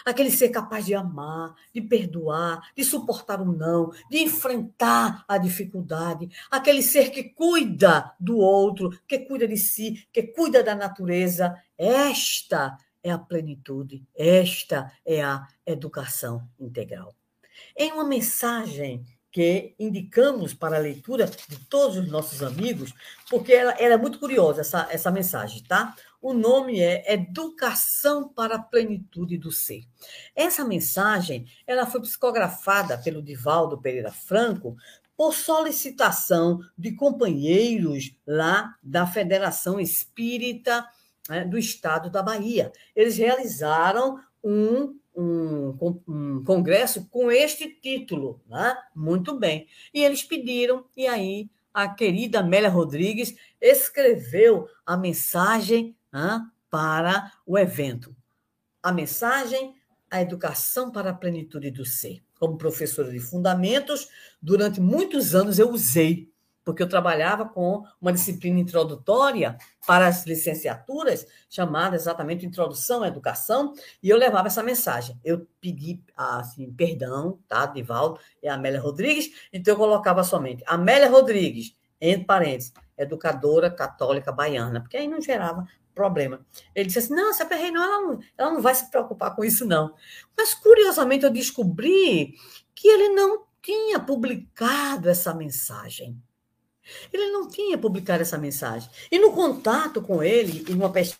[0.03, 6.29] aquele ser capaz de amar, de perdoar, de suportar o não, de enfrentar a dificuldade,
[6.51, 11.55] aquele ser que cuida do outro, que cuida de si, que cuida da natureza.
[11.77, 17.15] Esta é a plenitude, esta é a educação integral.
[17.77, 22.91] Em uma mensagem que indicamos para a leitura de todos os nossos amigos,
[23.29, 25.95] porque ela, ela é muito curiosa, essa, essa mensagem, tá?
[26.21, 29.83] O nome é Educação para a Plenitude do Ser.
[30.35, 34.75] Essa mensagem ela foi psicografada pelo Divaldo Pereira Franco
[35.15, 40.87] por solicitação de companheiros lá da Federação Espírita
[41.27, 42.71] né, do Estado da Bahia.
[42.95, 48.77] Eles realizaram um, um, um, congresso com este título, né?
[48.95, 49.67] muito bem.
[49.93, 55.96] E eles pediram, e aí a querida Amélia Rodrigues escreveu a mensagem
[56.69, 58.15] para o evento.
[58.81, 59.75] A mensagem,
[60.09, 62.23] a educação para a plenitude do ser.
[62.39, 64.07] Como professora de fundamentos,
[64.41, 66.31] durante muitos anos eu usei,
[66.63, 69.57] porque eu trabalhava com uma disciplina introdutória
[69.87, 75.17] para as licenciaturas, chamada exatamente Introdução à Educação, e eu levava essa mensagem.
[75.23, 81.73] Eu pedi assim, perdão, tá, Divaldo e Amélia Rodrigues, então eu colocava somente Amélia Rodrigues,
[81.99, 85.65] entre parênteses, educadora católica baiana, porque aí não gerava
[85.97, 86.45] problema.
[86.75, 89.43] Ele disse assim: não, se a não ela, não, ela não vai se preocupar com
[89.43, 89.93] isso, não.
[90.37, 92.35] Mas, curiosamente, eu descobri
[92.75, 96.21] que ele não tinha publicado essa mensagem.
[97.11, 98.89] Ele não tinha publicado essa mensagem.
[99.11, 101.19] E no contato com ele, em uma pesquisa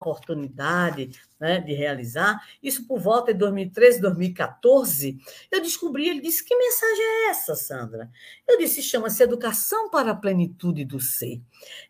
[0.00, 5.18] oportunidade né, de realizar, isso por volta de 2013, 2014,
[5.50, 8.10] eu descobri, ele disse, que mensagem é essa, Sandra?
[8.46, 11.40] Eu disse, chama-se Educação para a Plenitude do Ser.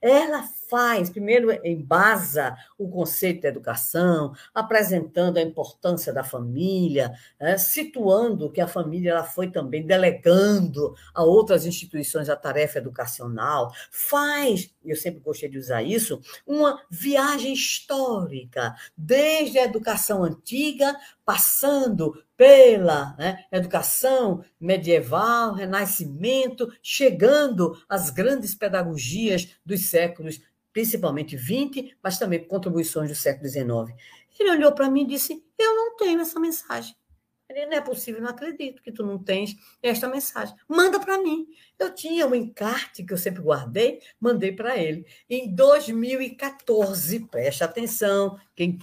[0.01, 8.51] Ela faz, primeiro embasa o conceito de educação, apresentando a importância da família, né, situando
[8.51, 14.96] que a família ela foi também delegando a outras instituições a tarefa educacional, faz, eu
[14.96, 23.14] sempre gostei de usar isso, uma viagem histórica, desde desde a educação antiga, passando pela
[23.16, 30.41] né, educação medieval, renascimento, chegando às grandes pedagogias dos séculos,
[30.72, 33.97] principalmente 20, mas também contribuições do século XIX.
[34.39, 36.95] Ele olhou para mim e disse: Eu não tenho essa mensagem.
[37.49, 40.55] Ele, não é possível, não acredito que tu não tens esta mensagem.
[40.68, 41.47] Manda para mim.
[41.78, 45.07] Eu tinha um encarte que eu sempre guardei, mandei para ele.
[45.30, 48.76] Em 2014, preste atenção, quem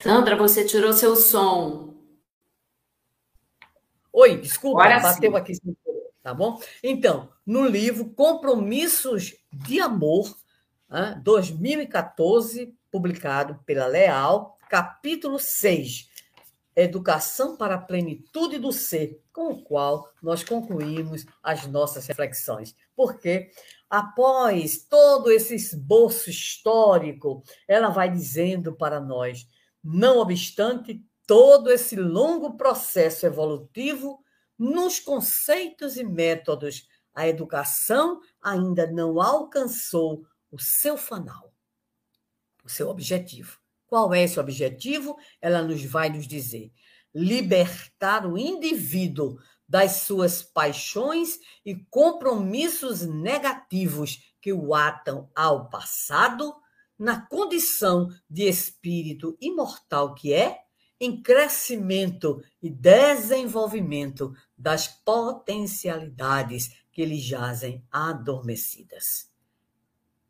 [0.00, 1.94] Sandra, você tirou seu som.
[4.12, 5.36] Oi, desculpa, Agora bateu sim.
[5.36, 5.52] aqui
[6.22, 6.60] tá bom?
[6.82, 10.36] Então, no livro Compromissos de Amor,
[11.22, 16.08] 2014, publicado pela Leal, capítulo 6,
[16.76, 22.76] Educação para a Plenitude do Ser, com o qual nós concluímos as nossas reflexões.
[22.94, 23.50] Porque
[23.90, 29.46] após todo esse esboço histórico, ela vai dizendo para nós,
[29.82, 34.22] não obstante todo esse longo processo evolutivo,
[34.58, 41.52] nos conceitos e métodos, a educação ainda não alcançou o seu fanal,
[42.64, 43.58] o seu objetivo.
[43.86, 45.16] Qual é esse objetivo?
[45.40, 46.72] Ela nos vai nos dizer:
[47.14, 56.54] libertar o indivíduo das suas paixões e compromissos negativos que o atam ao passado,
[56.98, 60.62] na condição de espírito imortal que é,
[61.00, 69.30] em crescimento e desenvolvimento das potencialidades que lhe jazem adormecidas.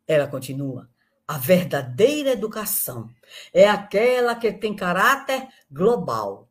[0.07, 0.89] Ela continua:
[1.27, 3.09] a verdadeira educação
[3.53, 6.49] é aquela que tem caráter global,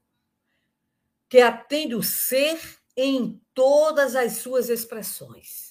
[1.29, 2.59] que atende o ser
[2.97, 5.68] em todas as suas expressões.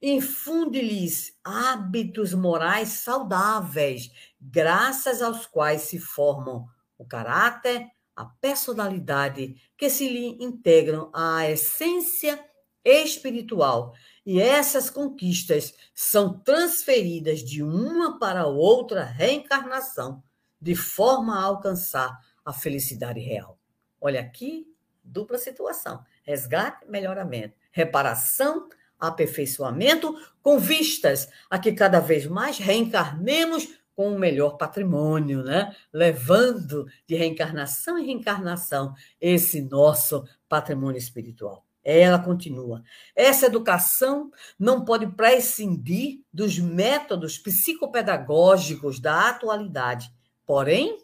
[0.00, 6.66] Infunde-lhes hábitos morais saudáveis, graças aos quais se formam
[6.98, 12.42] o caráter, a personalidade que se lhe integram à essência
[12.84, 13.94] espiritual.
[14.24, 20.22] E essas conquistas são transferidas de uma para outra reencarnação,
[20.60, 23.58] de forma a alcançar a felicidade real.
[24.00, 24.66] Olha aqui,
[25.04, 28.68] dupla situação: resgate, melhoramento, reparação,
[28.98, 35.74] aperfeiçoamento, com vistas a que cada vez mais reencarnemos com o melhor patrimônio, né?
[35.92, 41.64] levando de reencarnação em reencarnação esse nosso patrimônio espiritual.
[41.82, 42.82] Ela continua.
[43.14, 50.12] Essa educação não pode prescindir dos métodos psicopedagógicos da atualidade,
[50.44, 50.98] porém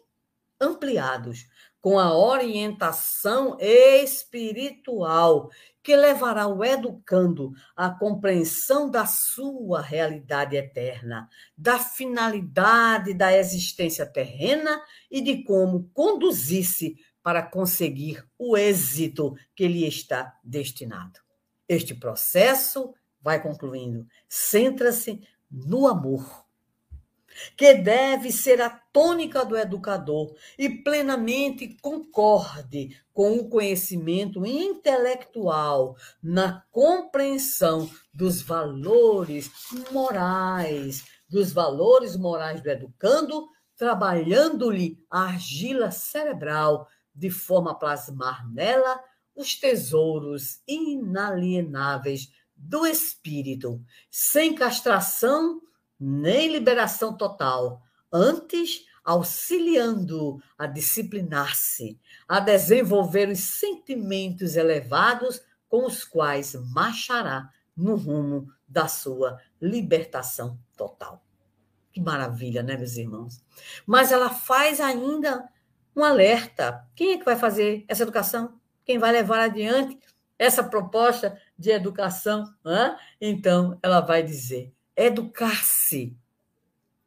[0.59, 1.47] ampliados
[1.83, 5.51] com a orientação espiritual
[5.83, 11.27] que levará o educando à compreensão da sua realidade eterna,
[11.57, 14.81] da finalidade da existência terrena
[15.11, 21.19] e de como conduzir-se para conseguir o êxito que lhe está destinado.
[21.67, 25.21] Este processo, vai concluindo, centra-se
[25.51, 26.45] no amor
[27.57, 36.63] que deve ser a tônica do educador e plenamente concorde com o conhecimento intelectual na
[36.71, 39.51] compreensão dos valores
[39.91, 49.03] morais, dos valores morais do educando, trabalhando-lhe a argila cerebral de forma a plasmar nela
[49.35, 53.81] os tesouros inalienáveis do espírito,
[54.11, 55.59] sem castração
[55.99, 57.81] nem liberação total,
[58.13, 68.47] antes auxiliando a disciplinar-se, a desenvolver os sentimentos elevados com os quais marchará no rumo
[68.67, 71.25] da sua libertação total.
[71.91, 73.43] Que maravilha, né, meus irmãos?
[73.85, 75.47] Mas ela faz ainda
[75.95, 76.87] um alerta.
[76.95, 78.59] Quem é que vai fazer essa educação?
[78.85, 79.99] Quem vai levar adiante
[80.39, 82.51] essa proposta de educação?
[82.63, 82.97] Né?
[83.19, 86.17] Então, ela vai dizer: educar-se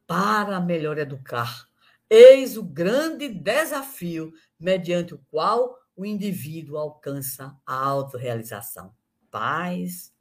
[0.07, 1.67] para melhor educar.
[2.09, 8.95] Eis o grande desafio mediante o qual o indivíduo alcança a autorrealização.
[9.29, 10.13] Pais,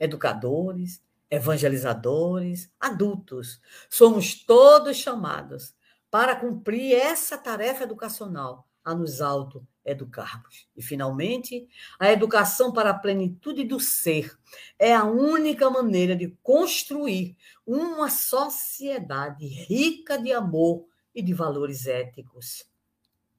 [0.00, 3.60] educadores, evangelizadores, adultos,
[3.90, 5.74] somos todos chamados
[6.10, 10.66] para cumprir essa tarefa educacional, a nos auto educarmos.
[10.76, 14.36] E, finalmente, a educação para a plenitude do ser
[14.78, 17.36] é a única maneira de construir
[17.66, 22.64] uma sociedade rica de amor e de valores éticos,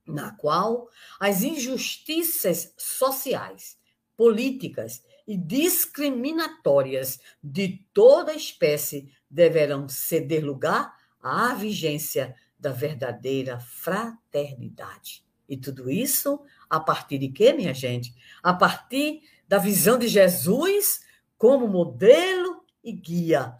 [0.06, 0.88] na qual
[1.20, 3.78] as injustiças sociais,
[4.16, 15.25] políticas e discriminatórias de toda espécie deverão ceder lugar à vigência da verdadeira fraternidade.
[15.48, 18.14] E tudo isso a partir de quê, minha gente?
[18.42, 21.02] A partir da visão de Jesus
[21.38, 23.54] como modelo e guia,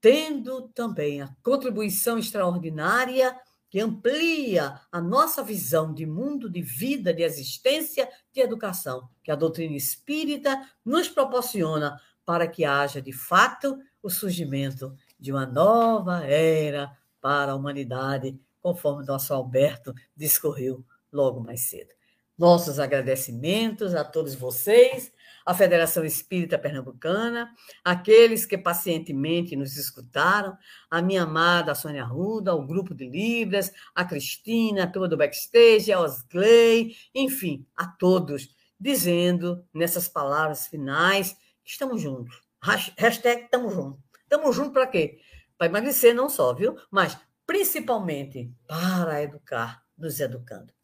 [0.00, 3.36] tendo também a contribuição extraordinária
[3.68, 9.34] que amplia a nossa visão de mundo, de vida, de existência, de educação, que a
[9.34, 16.96] doutrina espírita nos proporciona para que haja, de fato, o surgimento de uma nova era
[17.20, 20.84] para a humanidade, conforme nosso Alberto discorreu
[21.16, 21.94] logo mais cedo.
[22.38, 25.10] Nossos agradecimentos a todos vocês,
[25.44, 27.50] à Federação Espírita Pernambucana,
[27.82, 30.56] aqueles que pacientemente nos escutaram,
[30.90, 35.90] a minha amada Sônia Ruda, ao Grupo de Libras, a Cristina, a turma do Backstage,
[35.90, 42.42] a Osgley, enfim, a todos, dizendo nessas palavras finais estamos juntos.
[42.60, 44.00] Hashtag estamos juntos.
[44.22, 45.20] Estamos juntos para quê?
[45.56, 46.76] Para emagrecer não só, viu?
[46.90, 47.16] Mas
[47.46, 50.75] principalmente para educar, nos educando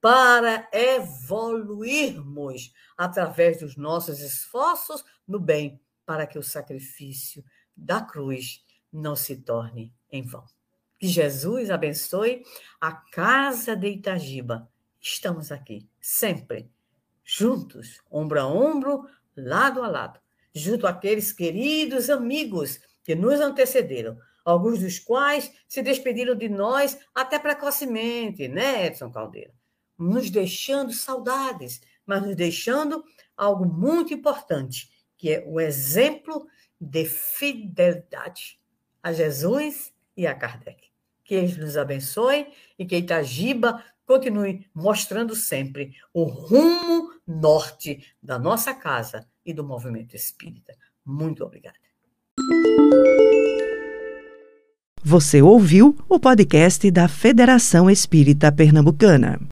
[0.00, 7.44] para evoluirmos através dos nossos esforços no bem, para que o sacrifício
[7.76, 10.44] da cruz não se torne em vão.
[10.98, 12.42] Que Jesus abençoe
[12.80, 14.68] a casa de Itagiba.
[15.00, 16.70] Estamos aqui, sempre,
[17.24, 19.06] juntos, ombro a ombro,
[19.36, 20.20] lado a lado,
[20.54, 27.38] junto àqueles queridos amigos que nos antecederam, alguns dos quais se despediram de nós até
[27.38, 29.52] precocemente, né, Edson Caldeira?
[30.00, 33.04] Nos deixando saudades, mas nos deixando
[33.36, 36.46] algo muito importante, que é o exemplo
[36.80, 38.58] de fidelidade
[39.02, 40.88] a Jesus e a Kardec.
[41.24, 42.48] Que ele nos abençoe
[42.78, 50.16] e que Itagiba continue mostrando sempre o rumo norte da nossa casa e do movimento
[50.16, 50.74] espírita.
[51.04, 51.78] Muito obrigada.
[55.02, 59.40] Você ouviu o podcast da Federação Espírita Pernambucana.